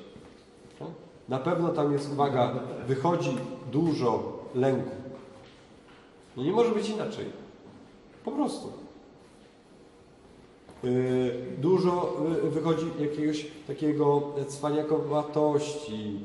Tak? 0.79 0.87
Na 1.29 1.39
pewno 1.39 1.69
tam 1.69 1.93
jest, 1.93 2.11
uwaga, 2.11 2.59
wychodzi 2.87 3.37
dużo 3.71 4.39
lęku. 4.55 4.89
No 6.37 6.43
nie 6.43 6.51
może 6.51 6.71
być 6.71 6.89
inaczej. 6.89 7.25
Po 8.25 8.31
prostu. 8.31 8.71
Yy, 10.83 11.31
Dużo 11.57 12.17
yy, 12.43 12.49
wychodzi 12.49 12.85
jakiegoś 12.99 13.47
takiego 13.67 14.33
cwaniakowatości, 14.47 16.19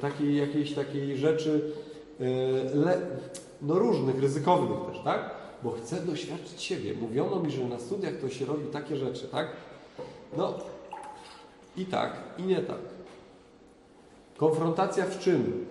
takiej 0.00 0.36
jakiejś 0.36 0.72
takiej 0.74 1.16
rzeczy, 1.16 1.72
no 3.62 3.78
różnych, 3.78 4.20
ryzykownych 4.20 4.78
też, 4.92 5.04
tak? 5.04 5.30
Bo 5.62 5.70
chcę 5.70 6.00
doświadczyć 6.00 6.62
siebie. 6.62 6.94
Mówiono 7.00 7.40
mi, 7.40 7.50
że 7.50 7.64
na 7.64 7.78
studiach 7.78 8.16
to 8.20 8.28
się 8.28 8.44
robi 8.44 8.66
takie 8.66 8.96
rzeczy, 8.96 9.28
tak? 9.28 9.48
No 10.36 10.54
i 11.76 11.84
tak, 11.84 12.16
i 12.38 12.42
nie 12.42 12.58
tak. 12.58 12.80
Konfrontacja 14.36 15.06
w 15.06 15.18
czym? 15.18 15.66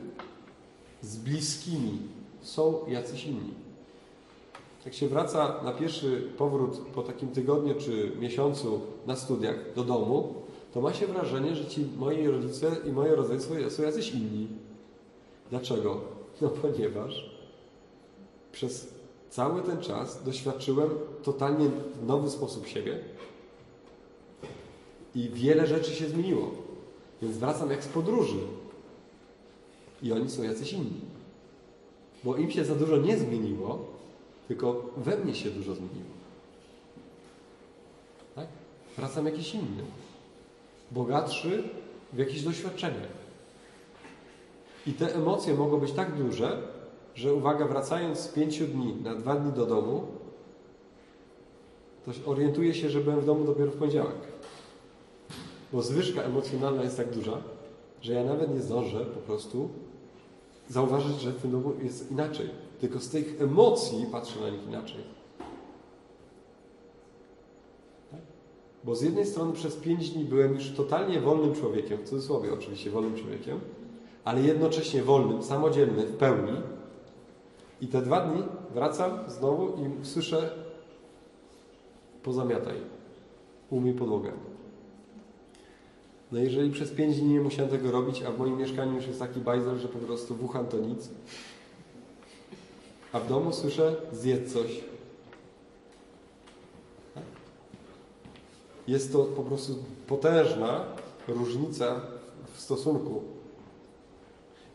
Z 1.01 1.17
bliskimi. 1.17 1.99
Są 2.41 2.85
jacyś 2.87 3.25
inni. 3.25 3.53
Jak 4.85 4.93
się 4.93 5.07
wraca 5.07 5.63
na 5.63 5.71
pierwszy 5.71 6.29
powrót 6.37 6.77
po 6.95 7.03
takim 7.03 7.29
tygodniu 7.29 7.75
czy 7.75 8.11
miesiącu 8.19 8.81
na 9.07 9.15
studiach 9.15 9.55
do 9.75 9.83
domu, 9.83 10.33
to 10.73 10.81
ma 10.81 10.93
się 10.93 11.07
wrażenie, 11.07 11.55
że 11.55 11.65
ci 11.65 11.87
moi 11.97 12.27
rodzice 12.27 12.71
i 12.85 12.91
moje 12.91 13.15
rodzeństwo 13.15 13.53
są 13.69 13.83
jacyś 13.83 14.11
inni. 14.11 14.47
Dlaczego? 15.49 16.01
No 16.41 16.49
ponieważ 16.49 17.40
przez 18.51 18.93
cały 19.29 19.61
ten 19.61 19.81
czas 19.81 20.23
doświadczyłem 20.23 20.89
totalnie 21.23 21.69
nowy 22.07 22.29
sposób 22.29 22.67
siebie 22.67 22.99
i 25.15 25.29
wiele 25.29 25.67
rzeczy 25.67 25.91
się 25.91 26.09
zmieniło. 26.09 26.51
Więc 27.21 27.37
wracam 27.37 27.71
jak 27.71 27.83
z 27.83 27.87
podróży. 27.87 28.39
I 30.03 30.11
oni 30.11 30.29
są 30.29 30.43
jacyś 30.43 30.73
inni. 30.73 31.01
Bo 32.23 32.37
im 32.37 32.51
się 32.51 32.65
za 32.65 32.75
dużo 32.75 32.97
nie 32.97 33.17
zmieniło, 33.17 33.85
tylko 34.47 34.89
we 34.97 35.17
mnie 35.17 35.35
się 35.35 35.49
dużo 35.49 35.75
zmieniło. 35.75 36.11
Tak? 38.35 38.47
Wracam 38.97 39.25
jakiś 39.25 39.53
inny. 39.53 39.83
Bogatszy 40.91 41.63
w 42.13 42.17
jakichś 42.17 42.41
doświadczeniach. 42.41 43.21
I 44.87 44.93
te 44.93 45.15
emocje 45.15 45.53
mogą 45.53 45.77
być 45.77 45.91
tak 45.91 46.17
duże, 46.17 46.61
że 47.15 47.33
uwaga, 47.33 47.67
wracając 47.67 48.19
z 48.19 48.27
pięciu 48.27 48.67
dni 48.67 48.95
na 49.03 49.15
dwa 49.15 49.35
dni 49.35 49.53
do 49.53 49.65
domu, 49.65 50.07
to 52.05 52.31
orientuję 52.31 52.73
się, 52.73 52.89
że 52.89 52.99
byłem 52.99 53.19
w 53.19 53.25
domu 53.25 53.45
dopiero 53.45 53.71
w 53.71 53.75
poniedziałek. 53.75 54.15
Bo 55.73 55.81
zwyżka 55.81 56.21
emocjonalna 56.21 56.83
jest 56.83 56.97
tak 56.97 57.09
duża, 57.09 57.37
że 58.01 58.13
ja 58.13 58.23
nawet 58.23 58.53
nie 58.53 58.61
zdążę 58.61 59.05
po 59.05 59.19
prostu 59.19 59.69
zauważyć, 60.69 61.21
że 61.21 61.31
w 61.31 61.41
tym 61.41 61.51
domu 61.51 61.73
jest 61.83 62.11
inaczej. 62.11 62.49
Tylko 62.79 62.99
z 62.99 63.09
tych 63.09 63.41
emocji 63.41 64.05
patrzę 64.11 64.39
na 64.39 64.49
nich 64.49 64.67
inaczej. 64.67 65.03
Tak? 68.11 68.19
Bo 68.83 68.95
z 68.95 69.01
jednej 69.01 69.25
strony 69.25 69.53
przez 69.53 69.75
pięć 69.75 70.09
dni 70.09 70.25
byłem 70.25 70.53
już 70.53 70.69
totalnie 70.71 71.21
wolnym 71.21 71.55
człowiekiem, 71.55 71.97
w 71.97 72.09
cudzysłowie 72.09 72.53
oczywiście 72.53 72.91
wolnym 72.91 73.15
człowiekiem, 73.15 73.59
ale 74.23 74.41
jednocześnie 74.41 75.03
wolnym, 75.03 75.43
samodzielny 75.43 76.05
w 76.05 76.17
pełni. 76.17 76.51
I 77.81 77.87
te 77.87 78.01
dwa 78.01 78.21
dni 78.21 78.43
wracam 78.73 79.11
znowu 79.27 79.67
i 79.67 80.05
słyszę 80.05 80.49
pozamiataj, 82.23 82.75
umyj 83.69 83.93
podłogę. 83.93 84.31
No 86.31 86.39
jeżeli 86.39 86.71
przez 86.71 86.91
pięć 86.91 87.21
dni 87.21 87.33
nie 87.33 87.41
musiałem 87.41 87.71
tego 87.71 87.91
robić, 87.91 88.23
a 88.23 88.31
w 88.31 88.39
moim 88.39 88.57
mieszkaniu 88.57 88.95
już 88.95 89.07
jest 89.07 89.19
taki 89.19 89.39
bajzel, 89.39 89.79
że 89.79 89.87
po 89.87 89.99
prostu 89.99 90.35
wucham 90.35 90.67
to 90.67 90.77
nic, 90.77 91.09
a 93.13 93.19
w 93.19 93.27
domu 93.27 93.53
słyszę 93.53 93.95
zjedz 94.11 94.53
coś. 94.53 94.83
Jest 98.87 99.11
to 99.13 99.23
po 99.23 99.43
prostu 99.43 99.75
potężna 100.07 100.83
różnica 101.27 102.01
w 102.53 102.59
stosunku. 102.59 103.40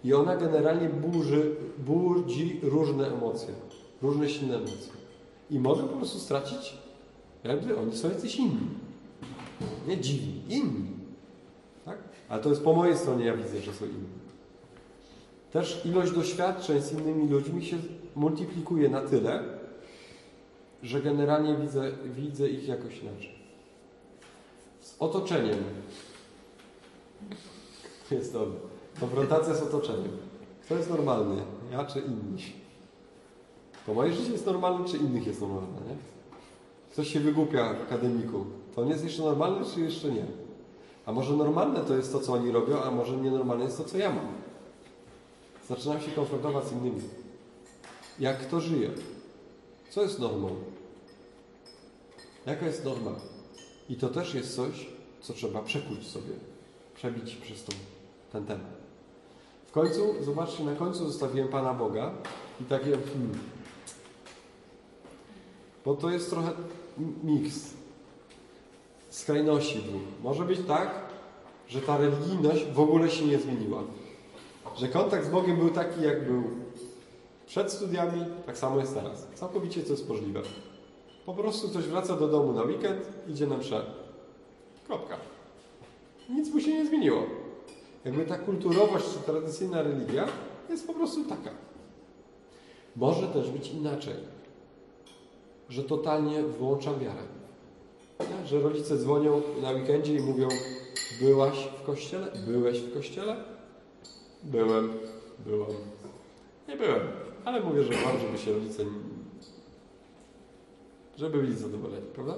I 0.04 0.14
ona 0.14 0.37
generalnie 0.37 0.88
burzy, 0.88 1.56
budzi 1.78 2.61
różne 2.62 3.06
emocje, 3.06 3.54
różne 4.02 4.28
silne 4.28 4.56
emocje. 4.56 4.92
I 5.50 5.59
mogę 5.59 5.82
po 5.82 5.96
prostu 5.96 6.18
stracić, 6.18 6.76
jakby 7.44 7.78
oni 7.78 7.96
są 7.96 8.09
jacyś 8.09 8.37
inni. 8.37 8.68
Nie 9.88 9.98
dziwni, 9.98 10.42
inni. 10.48 10.90
Tak? 11.85 11.98
Ale 12.28 12.42
to 12.42 12.48
jest 12.48 12.62
po 12.62 12.72
mojej 12.72 12.96
stronie, 12.96 13.24
ja 13.24 13.37
widzę, 13.37 13.61
że 13.61 13.72
są 13.72 13.85
inni. 13.85 14.26
Też 15.52 15.87
ilość 15.87 16.12
doświadczeń 16.12 16.82
z 16.82 16.92
innymi 16.92 17.28
ludźmi 17.28 17.64
się 17.64 17.76
multiplikuje 18.16 18.88
na 18.88 19.00
tyle, 19.00 19.44
że 20.82 21.02
generalnie 21.02 21.56
widzę, 21.56 21.92
widzę 22.04 22.48
ich 22.48 22.68
jakoś 22.68 22.98
inaczej. 22.98 23.35
Z 24.80 24.96
otoczeniem. 24.98 25.59
Jest 28.11 28.32
to 28.32 28.46
konfrontacja 29.00 29.54
z 29.54 29.62
otoczeniem. 29.62 30.16
Kto 30.64 30.74
jest 30.76 30.90
normalny? 30.90 31.42
Ja 31.72 31.85
czy 31.85 32.00
inni? 32.00 32.42
To 33.87 33.94
moje 33.94 34.12
życie 34.12 34.32
jest 34.32 34.46
normalne, 34.46 34.88
czy 34.88 34.96
innych 34.96 35.26
jest 35.26 35.40
normalne, 35.40 35.80
nie? 35.88 35.96
Ktoś 36.92 37.09
się 37.09 37.20
wygłupia 37.20 37.64
akademiku. 37.64 38.44
To 38.74 38.82
on 38.82 38.88
jest 38.88 39.04
jeszcze 39.04 39.22
normalny, 39.22 39.66
czy 39.74 39.80
jeszcze 39.80 40.11
nie? 40.11 40.26
A 41.06 41.12
może 41.12 41.37
normalne 41.37 41.80
to 41.80 41.96
jest 41.96 42.12
to, 42.12 42.20
co 42.20 42.32
oni 42.32 42.50
robią, 42.50 42.82
a 42.82 42.90
może 42.90 43.16
nienormalne 43.16 43.64
jest 43.64 43.78
to, 43.78 43.85
co 43.85 43.98
ja 43.98 44.12
mam. 44.12 44.28
Zaczynam 45.68 46.00
się 46.00 46.11
konfrontować 46.11 46.64
z 46.64 46.72
innymi. 46.72 47.00
Jak 48.18 48.38
kto 48.38 48.61
żyje? 48.61 48.90
Co 49.90 50.02
jest 50.02 50.18
normą? 50.18 50.48
Jaka 52.46 52.66
jest 52.66 52.85
norma? 52.85 53.11
I 53.88 53.96
to 53.96 54.09
też 54.09 54.35
jest 54.35 54.56
coś, 54.56 54.87
co 55.20 55.32
trzeba 55.32 55.62
przekuć 55.62 56.06
sobie, 56.06 56.35
przebić 56.94 57.35
przez 57.35 57.64
tą, 57.64 57.72
ten 58.32 58.46
temat. 58.46 58.86
Końcu, 59.77 60.15
zobaczcie, 60.21 60.65
na 60.65 60.75
końcu 60.75 61.07
zostawiłem 61.07 61.49
Pana 61.49 61.75
Boga 61.75 62.11
i 62.61 62.65
takie, 62.65 62.91
hmm, 62.91 63.39
bo 65.85 65.95
to 65.95 66.11
jest 66.11 66.31
trochę 66.31 66.51
miks 67.25 67.75
skrajności 69.11 69.79
dwóch. 69.79 70.03
Może 70.23 70.45
być 70.45 70.61
tak, 70.69 70.91
że 71.69 71.81
ta 71.81 71.99
religijność 71.99 72.65
w 72.65 72.81
ogóle 72.81 73.11
się 73.11 73.27
nie 73.27 73.39
zmieniła. 73.39 73.83
Że 74.77 74.89
kontakt 74.89 75.27
z 75.27 75.31
Bogiem 75.31 75.57
był 75.57 75.71
taki, 75.71 76.03
jak 76.03 76.27
był 76.27 76.43
przed 77.47 77.73
studiami, 77.73 78.25
tak 78.47 78.59
samo 78.59 78.81
jest 78.81 78.95
teraz. 78.95 79.27
Całkowicie 79.35 79.83
to 79.83 79.91
jest 79.91 80.09
możliwe. 80.09 80.43
Po 81.27 81.35
prostu 81.35 81.69
ktoś 81.69 81.85
wraca 81.85 82.17
do 82.17 82.29
domu 82.29 82.53
na 82.53 82.62
weekend, 82.62 83.09
idzie 83.29 83.47
na 83.47 83.57
mszę. 83.57 83.85
Kropka. 84.87 85.17
Nic 86.29 86.55
mu 86.55 86.61
się 86.61 86.75
nie 86.75 86.87
zmieniło. 86.87 87.45
Jakby 88.07 88.25
ta 88.25 88.38
kulturowość 88.38 89.05
czy 89.12 89.19
tradycyjna 89.19 89.83
religia 89.83 90.29
jest 90.69 90.87
po 90.87 90.95
prostu 90.95 91.25
taka. 91.25 91.51
Może 92.97 93.29
też 93.29 93.51
być 93.51 93.71
inaczej. 93.71 94.14
Że 95.69 95.85
totalnie 95.85 96.42
wyłączam 96.42 96.99
wiarę. 96.99 97.23
Nie? 98.21 98.47
Że 98.47 98.61
rodzice 98.61 98.97
dzwonią 98.97 99.42
na 99.62 99.71
weekendzie 99.71 100.14
i 100.14 100.21
mówią 100.21 100.49
byłaś 101.21 101.69
w 101.83 101.87
kościele? 101.87 102.33
Byłeś 102.47 102.81
w 102.81 102.95
kościele? 102.95 103.37
Byłem. 104.42 104.92
Byłam. 105.47 105.71
Nie 106.69 106.77
byłem. 106.77 107.01
Ale 107.45 107.61
mówię, 107.61 107.83
że 107.83 107.92
mam, 107.92 108.21
żeby 108.21 108.38
się 108.38 108.53
rodzice 108.53 108.85
żeby 111.16 111.38
byli 111.38 111.57
zadowoleni, 111.57 112.07
prawda? 112.14 112.35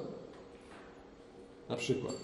Na 1.69 1.77
przykład. 1.77 2.15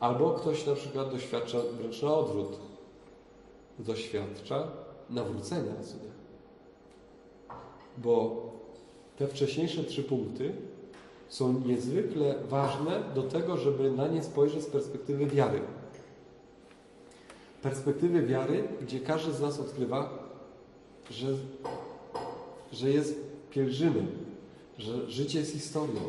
Albo 0.00 0.30
ktoś 0.30 0.66
na 0.66 0.74
przykład 0.74 1.10
doświadcza 1.10 1.58
wręcz 1.78 2.02
na 2.02 2.14
odwrót. 2.14 2.65
Doświadcza 3.78 4.68
nawrócenia 5.10 5.72
na 5.72 5.84
cuda. 5.84 6.10
Bo 7.98 8.46
te 9.16 9.26
wcześniejsze 9.26 9.84
trzy 9.84 10.02
punkty 10.02 10.52
są 11.28 11.60
niezwykle 11.60 12.34
ważne 12.48 13.02
do 13.14 13.22
tego, 13.22 13.56
żeby 13.56 13.90
na 13.90 14.08
nie 14.08 14.22
spojrzeć 14.22 14.62
z 14.62 14.66
perspektywy 14.66 15.26
wiary. 15.26 15.60
Perspektywy 17.62 18.22
wiary, 18.22 18.68
gdzie 18.82 19.00
każdy 19.00 19.32
z 19.32 19.40
nas 19.40 19.60
odkrywa, 19.60 20.18
że, 21.10 21.26
że 22.72 22.90
jest 22.90 23.20
pielgrzymem, 23.50 24.06
że 24.78 25.10
życie 25.10 25.38
jest 25.38 25.52
historią. 25.52 26.00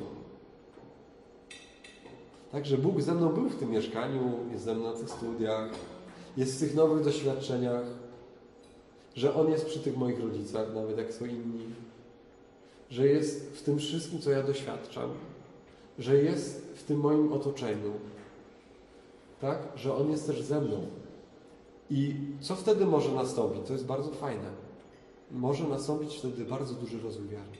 Także 2.51 2.77
Bóg 2.77 3.01
ze 3.01 3.13
mną 3.13 3.29
był 3.29 3.49
w 3.49 3.55
tym 3.55 3.71
mieszkaniu, 3.71 4.21
jest 4.51 4.63
ze 4.63 4.75
mną 4.75 4.83
na 4.83 4.93
tych 4.93 5.09
studiach, 5.09 5.69
jest 6.37 6.55
w 6.55 6.59
tych 6.59 6.75
nowych 6.75 7.03
doświadczeniach, 7.03 7.85
że 9.15 9.35
On 9.35 9.51
jest 9.51 9.65
przy 9.65 9.79
tych 9.79 9.97
moich 9.97 10.19
rodzicach, 10.19 10.73
nawet 10.75 10.97
jak 10.97 11.13
są 11.13 11.25
inni, 11.25 11.65
że 12.89 13.07
jest 13.07 13.51
w 13.57 13.63
tym 13.63 13.79
wszystkim, 13.79 14.19
co 14.21 14.31
ja 14.31 14.43
doświadczam, 14.43 15.09
że 15.99 16.23
jest 16.23 16.61
w 16.75 16.83
tym 16.83 16.99
moim 16.99 17.33
otoczeniu, 17.33 17.91
tak? 19.41 19.57
Że 19.75 19.95
On 19.95 20.11
jest 20.11 20.27
też 20.27 20.41
ze 20.41 20.61
mną. 20.61 20.85
I 21.89 22.15
co 22.41 22.55
wtedy 22.55 22.85
może 22.85 23.11
nastąpić? 23.11 23.67
To 23.67 23.73
jest 23.73 23.85
bardzo 23.85 24.11
fajne. 24.11 24.49
Może 25.31 25.63
nastąpić 25.67 26.17
wtedy 26.17 26.45
bardzo 26.45 26.73
duży 26.73 27.01
rozwój 27.01 27.27
wiary. 27.27 27.57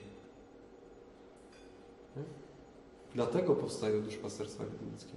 Dlatego 3.14 3.54
powstają 3.54 4.02
duszpasterstwa 4.02 4.64
wiedeńskie. 4.64 5.12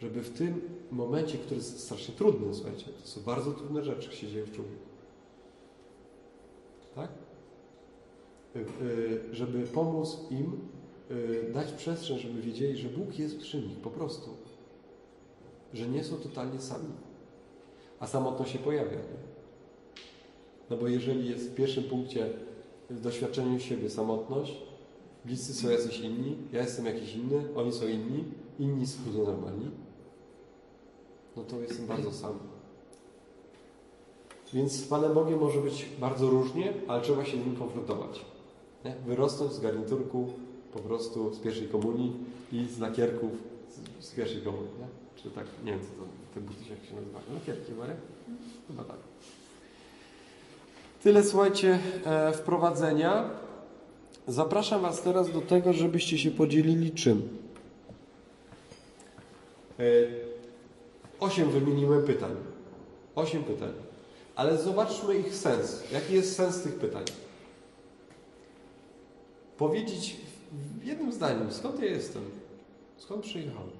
Żeby 0.00 0.22
w 0.22 0.30
tym 0.30 0.60
momencie, 0.90 1.38
który 1.38 1.56
jest 1.56 1.80
strasznie 1.80 2.14
trudny, 2.14 2.54
słuchajcie, 2.54 2.86
to 3.02 3.08
są 3.08 3.20
bardzo 3.20 3.52
trudne 3.52 3.84
rzeczy, 3.84 4.16
się 4.16 4.28
dzieją 4.28 4.46
w 4.46 4.52
człowieku. 4.52 4.86
Tak? 6.94 7.10
Y, 8.56 8.58
y, 8.84 9.34
Żeby 9.34 9.66
pomóc 9.66 10.18
im 10.30 10.60
y, 11.10 11.50
dać 11.54 11.72
przestrzeń, 11.72 12.18
żeby 12.18 12.42
wiedzieli, 12.42 12.76
że 12.76 12.88
Bóg 12.88 13.18
jest 13.18 13.38
przy 13.38 13.60
nich, 13.60 13.78
po 13.78 13.90
prostu. 13.90 14.30
Że 15.74 15.88
nie 15.88 16.04
są 16.04 16.16
totalnie 16.16 16.60
sami. 16.60 16.88
A 18.00 18.06
samotność 18.06 18.52
się 18.52 18.58
pojawia. 18.58 18.96
Nie? 18.96 19.26
No 20.70 20.76
bo 20.76 20.88
jeżeli 20.88 21.28
jest 21.30 21.50
w 21.50 21.54
pierwszym 21.54 21.84
punkcie 21.84 22.30
w 22.90 23.00
doświadczeniu 23.00 23.60
siebie 23.60 23.90
samotność, 23.90 24.62
bliscy 25.24 25.54
są 25.54 25.70
jacyś 25.70 26.00
inni, 26.00 26.36
ja 26.52 26.62
jestem 26.62 26.86
jakiś 26.86 27.14
inny, 27.14 27.44
oni 27.56 27.72
są 27.72 27.88
inni, 27.88 28.24
inni 28.58 28.86
są 28.86 28.98
normalni, 29.24 29.70
no 31.36 31.42
to 31.42 31.60
jestem 31.60 31.86
bardzo 31.86 32.12
sam. 32.12 32.38
Więc 34.52 34.72
z 34.72 34.88
Panem 34.88 35.14
Bogiem 35.14 35.38
może 35.38 35.60
być 35.60 35.86
bardzo 36.00 36.30
różnie, 36.30 36.72
ale 36.88 37.02
trzeba 37.02 37.24
się 37.24 37.38
nim 37.38 37.56
konfrontować. 37.56 38.24
Nie? 38.84 38.94
Wyrosnąć 39.06 39.52
z 39.52 39.60
garniturku 39.60 40.28
po 40.72 40.78
prostu 40.78 41.34
z 41.34 41.38
pierwszej 41.38 41.68
komunii 41.68 42.12
i 42.52 42.66
z 42.66 42.78
lakierków 42.78 43.30
z, 44.00 44.06
z 44.06 44.14
pierwszej 44.14 44.42
komunii. 44.42 44.70
Nie? 44.80 45.22
Czy 45.22 45.30
tak, 45.30 45.44
nie 45.64 45.72
wiem, 45.72 45.80
co 45.80 45.86
to, 45.86 46.08
te 46.34 46.40
buty 46.40 46.70
jak 46.70 46.84
się 46.84 46.94
nazywa. 46.94 47.20
Lakierki, 47.34 47.72
Marek? 47.72 47.96
Chyba 48.68 48.84
tak. 48.84 48.96
Tyle, 51.02 51.24
słuchajcie, 51.24 51.78
e, 52.04 52.32
wprowadzenia. 52.32 53.30
Zapraszam 54.28 54.82
Was 54.82 55.02
teraz 55.02 55.32
do 55.32 55.40
tego, 55.40 55.72
żebyście 55.72 56.18
się 56.18 56.30
podzielili 56.30 56.92
czym. 56.92 57.28
E, 59.78 59.82
Osiem 61.20 61.50
wymieniłem 61.50 62.02
pytań. 62.02 62.36
Osiem 63.14 63.44
pytań. 63.44 63.72
Ale 64.34 64.58
zobaczmy 64.58 65.18
ich 65.18 65.34
sens. 65.34 65.92
Jaki 65.92 66.14
jest 66.14 66.36
sens 66.36 66.62
tych 66.62 66.74
pytań? 66.74 67.04
Powiedzieć 69.58 70.16
w 70.52 70.84
jednym 70.84 71.12
zdaniu, 71.12 71.50
skąd 71.50 71.80
ja 71.80 71.86
jestem? 71.86 72.22
Skąd 72.96 73.22
przyjechałem? 73.22 73.70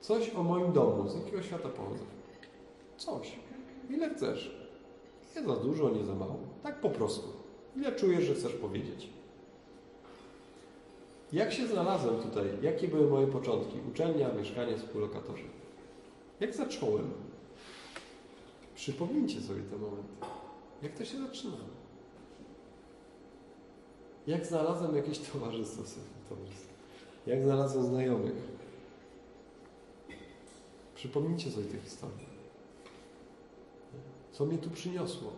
Coś 0.00 0.34
o 0.34 0.42
moim 0.42 0.72
domu, 0.72 1.08
z 1.08 1.14
jakiego 1.14 1.42
świata 1.42 1.68
pochodzę. 1.68 2.04
Coś. 2.96 3.32
Ile 3.90 4.14
chcesz. 4.14 4.56
Nie 5.36 5.42
za 5.42 5.56
dużo, 5.56 5.90
nie 5.90 6.04
za 6.04 6.14
mało. 6.14 6.36
Tak 6.62 6.80
po 6.80 6.90
prostu. 6.90 7.28
Ile 7.76 7.92
czujesz, 7.92 8.24
że 8.24 8.34
chcesz 8.34 8.52
powiedzieć? 8.52 9.08
Jak 11.32 11.52
się 11.52 11.66
znalazłem 11.66 12.16
tutaj? 12.16 12.44
Jakie 12.62 12.88
były 12.88 13.10
moje 13.10 13.26
początki? 13.26 13.78
Uczelnia, 13.90 14.32
mieszkanie, 14.32 14.76
współlokatorzy. 14.76 15.44
Jak 16.40 16.54
zacząłem? 16.54 17.10
Przypomnijcie 18.74 19.40
sobie 19.40 19.62
te 19.62 19.76
momenty. 19.76 20.26
Jak 20.82 20.92
to 20.92 21.04
się 21.04 21.18
zaczynało? 21.18 21.58
Jak 24.26 24.46
znalazłem 24.46 24.96
jakieś 24.96 25.18
towarzystwo? 25.18 25.82
towarzystwo? 26.28 26.72
Jak 27.26 27.42
znalazłem 27.44 27.84
znajomych? 27.84 28.34
Przypomnijcie 30.94 31.50
sobie 31.50 31.66
te 31.66 31.78
historie. 31.78 32.26
Co 34.32 34.46
mnie 34.46 34.58
tu 34.58 34.70
przyniosło? 34.70 35.32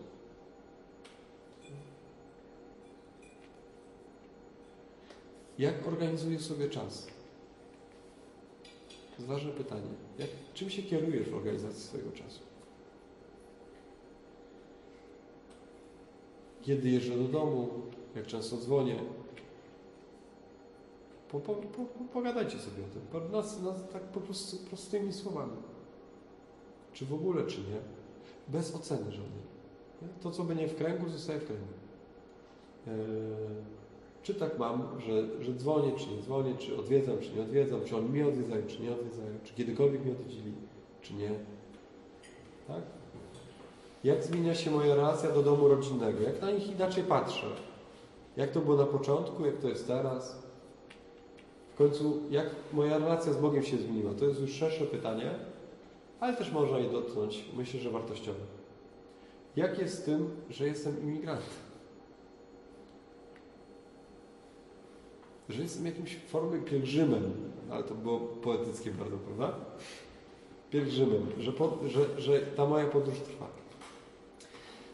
Jak 5.59 5.89
organizuję 5.89 6.41
sobie 6.41 6.69
czas? 6.69 7.12
Ważne 9.27 9.53
pytanie. 9.53 9.89
Jak, 10.19 10.29
czym 10.55 10.71
się 10.71 10.83
kierujesz 10.83 11.31
w 11.31 11.35
organizacji 11.35 11.83
swojego 11.83 12.13
czasu? 12.13 12.41
Kiedy 16.63 16.91
jeżdżę 16.91 17.17
do 17.17 17.25
domu? 17.25 17.69
Jak 18.17 18.27
często 18.27 18.57
dzwonię? 18.57 18.97
Po, 21.29 21.41
po, 21.41 21.55
po, 21.55 21.85
po, 21.85 22.05
pogadajcie 22.05 22.59
sobie 22.59 22.83
o 22.85 23.21
tym. 23.21 23.33
Nas, 23.33 23.63
nas, 23.63 23.77
tak 23.93 24.03
po 24.03 24.21
prostu 24.21 24.57
prostymi 24.57 25.13
słowami. 25.13 25.57
Czy 26.93 27.07
w 27.07 27.15
ogóle, 27.15 27.47
czy 27.47 27.59
nie? 27.61 27.81
Bez 28.49 28.75
oceny 28.75 29.13
żadnej. 29.13 29.43
To, 30.23 30.31
co 30.31 30.45
będzie 30.45 30.69
w 30.69 30.77
kręgu, 30.77 31.09
zostaje 31.09 31.41
w 31.41 31.47
kręgu. 31.47 31.67
Eee, 32.87 32.93
czy 34.23 34.35
tak 34.35 34.59
mam, 34.59 35.01
że, 35.01 35.45
że 35.45 35.55
dzwonię, 35.55 35.93
czy 35.97 36.11
nie 36.11 36.23
dzwonię, 36.23 36.55
czy 36.59 36.79
odwiedzam, 36.79 37.19
czy 37.21 37.35
nie 37.37 37.43
odwiedzam, 37.43 37.81
czy 37.85 37.97
oni 37.97 38.09
mnie 38.09 38.27
odwiedzają, 38.27 38.63
czy 38.67 38.83
nie 38.83 38.93
odwiedzają, 38.93 39.39
czy 39.45 39.55
kiedykolwiek 39.55 40.05
mnie 40.05 40.13
odwiedzili, 40.13 40.53
czy 41.03 41.15
nie. 41.15 41.31
Tak? 42.69 42.83
Jak 44.05 44.25
zmienia 44.25 44.55
się 44.55 44.71
moja 44.71 44.95
relacja 44.95 45.31
do 45.31 45.43
domu 45.43 45.69
rodzinnego? 45.69 46.23
Jak 46.23 46.43
na 46.43 46.51
nich 46.51 46.71
inaczej 46.71 47.05
patrzę? 47.05 47.47
Jak 48.37 48.51
to 48.51 48.61
było 48.61 48.77
na 48.77 48.87
początku, 48.87 49.47
jak 49.47 49.59
to 49.59 49.69
jest 49.69 49.87
teraz? 49.87 50.43
W 51.75 51.77
końcu, 51.77 52.23
jak 52.31 52.47
moja 52.73 52.99
relacja 52.99 53.33
z 53.33 53.37
Bogiem 53.37 53.63
się 53.63 53.77
zmieniła? 53.77 54.15
To 54.15 54.25
jest 54.25 54.41
już 54.41 54.53
szersze 54.53 54.85
pytanie, 54.85 55.31
ale 56.21 56.37
też 56.37 56.53
można 56.53 56.79
je 56.79 56.91
dotknąć, 56.91 57.45
myślę, 57.57 57.81
że 57.81 57.91
wartościowe. 57.91 58.41
Jak 59.57 59.79
jest 59.79 59.99
z 59.99 60.03
tym, 60.03 60.31
że 60.51 60.67
jestem 60.67 61.03
imigrantem? 61.03 61.72
Że 65.49 65.63
jestem 65.63 65.87
jakimś 65.87 66.17
formie 66.17 66.59
pielgrzymem, 66.59 67.33
ale 67.71 67.85
to 67.85 67.95
było 67.95 68.21
poetyckie 68.21 68.91
bardzo, 68.91 69.17
prawda? 69.17 69.55
Pielgrzymem, 70.71 71.27
że, 71.39 71.53
po, 71.53 71.79
że, 71.89 72.21
że 72.21 72.41
ta 72.41 72.67
moja 72.67 72.87
podróż 72.87 73.19
trwa. 73.19 73.47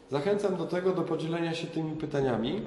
Zachęcam 0.09 0.55
do 0.55 0.65
tego, 0.65 0.91
do 0.91 1.01
podzielenia 1.01 1.53
się 1.53 1.67
tymi 1.67 1.95
pytaniami. 1.95 2.61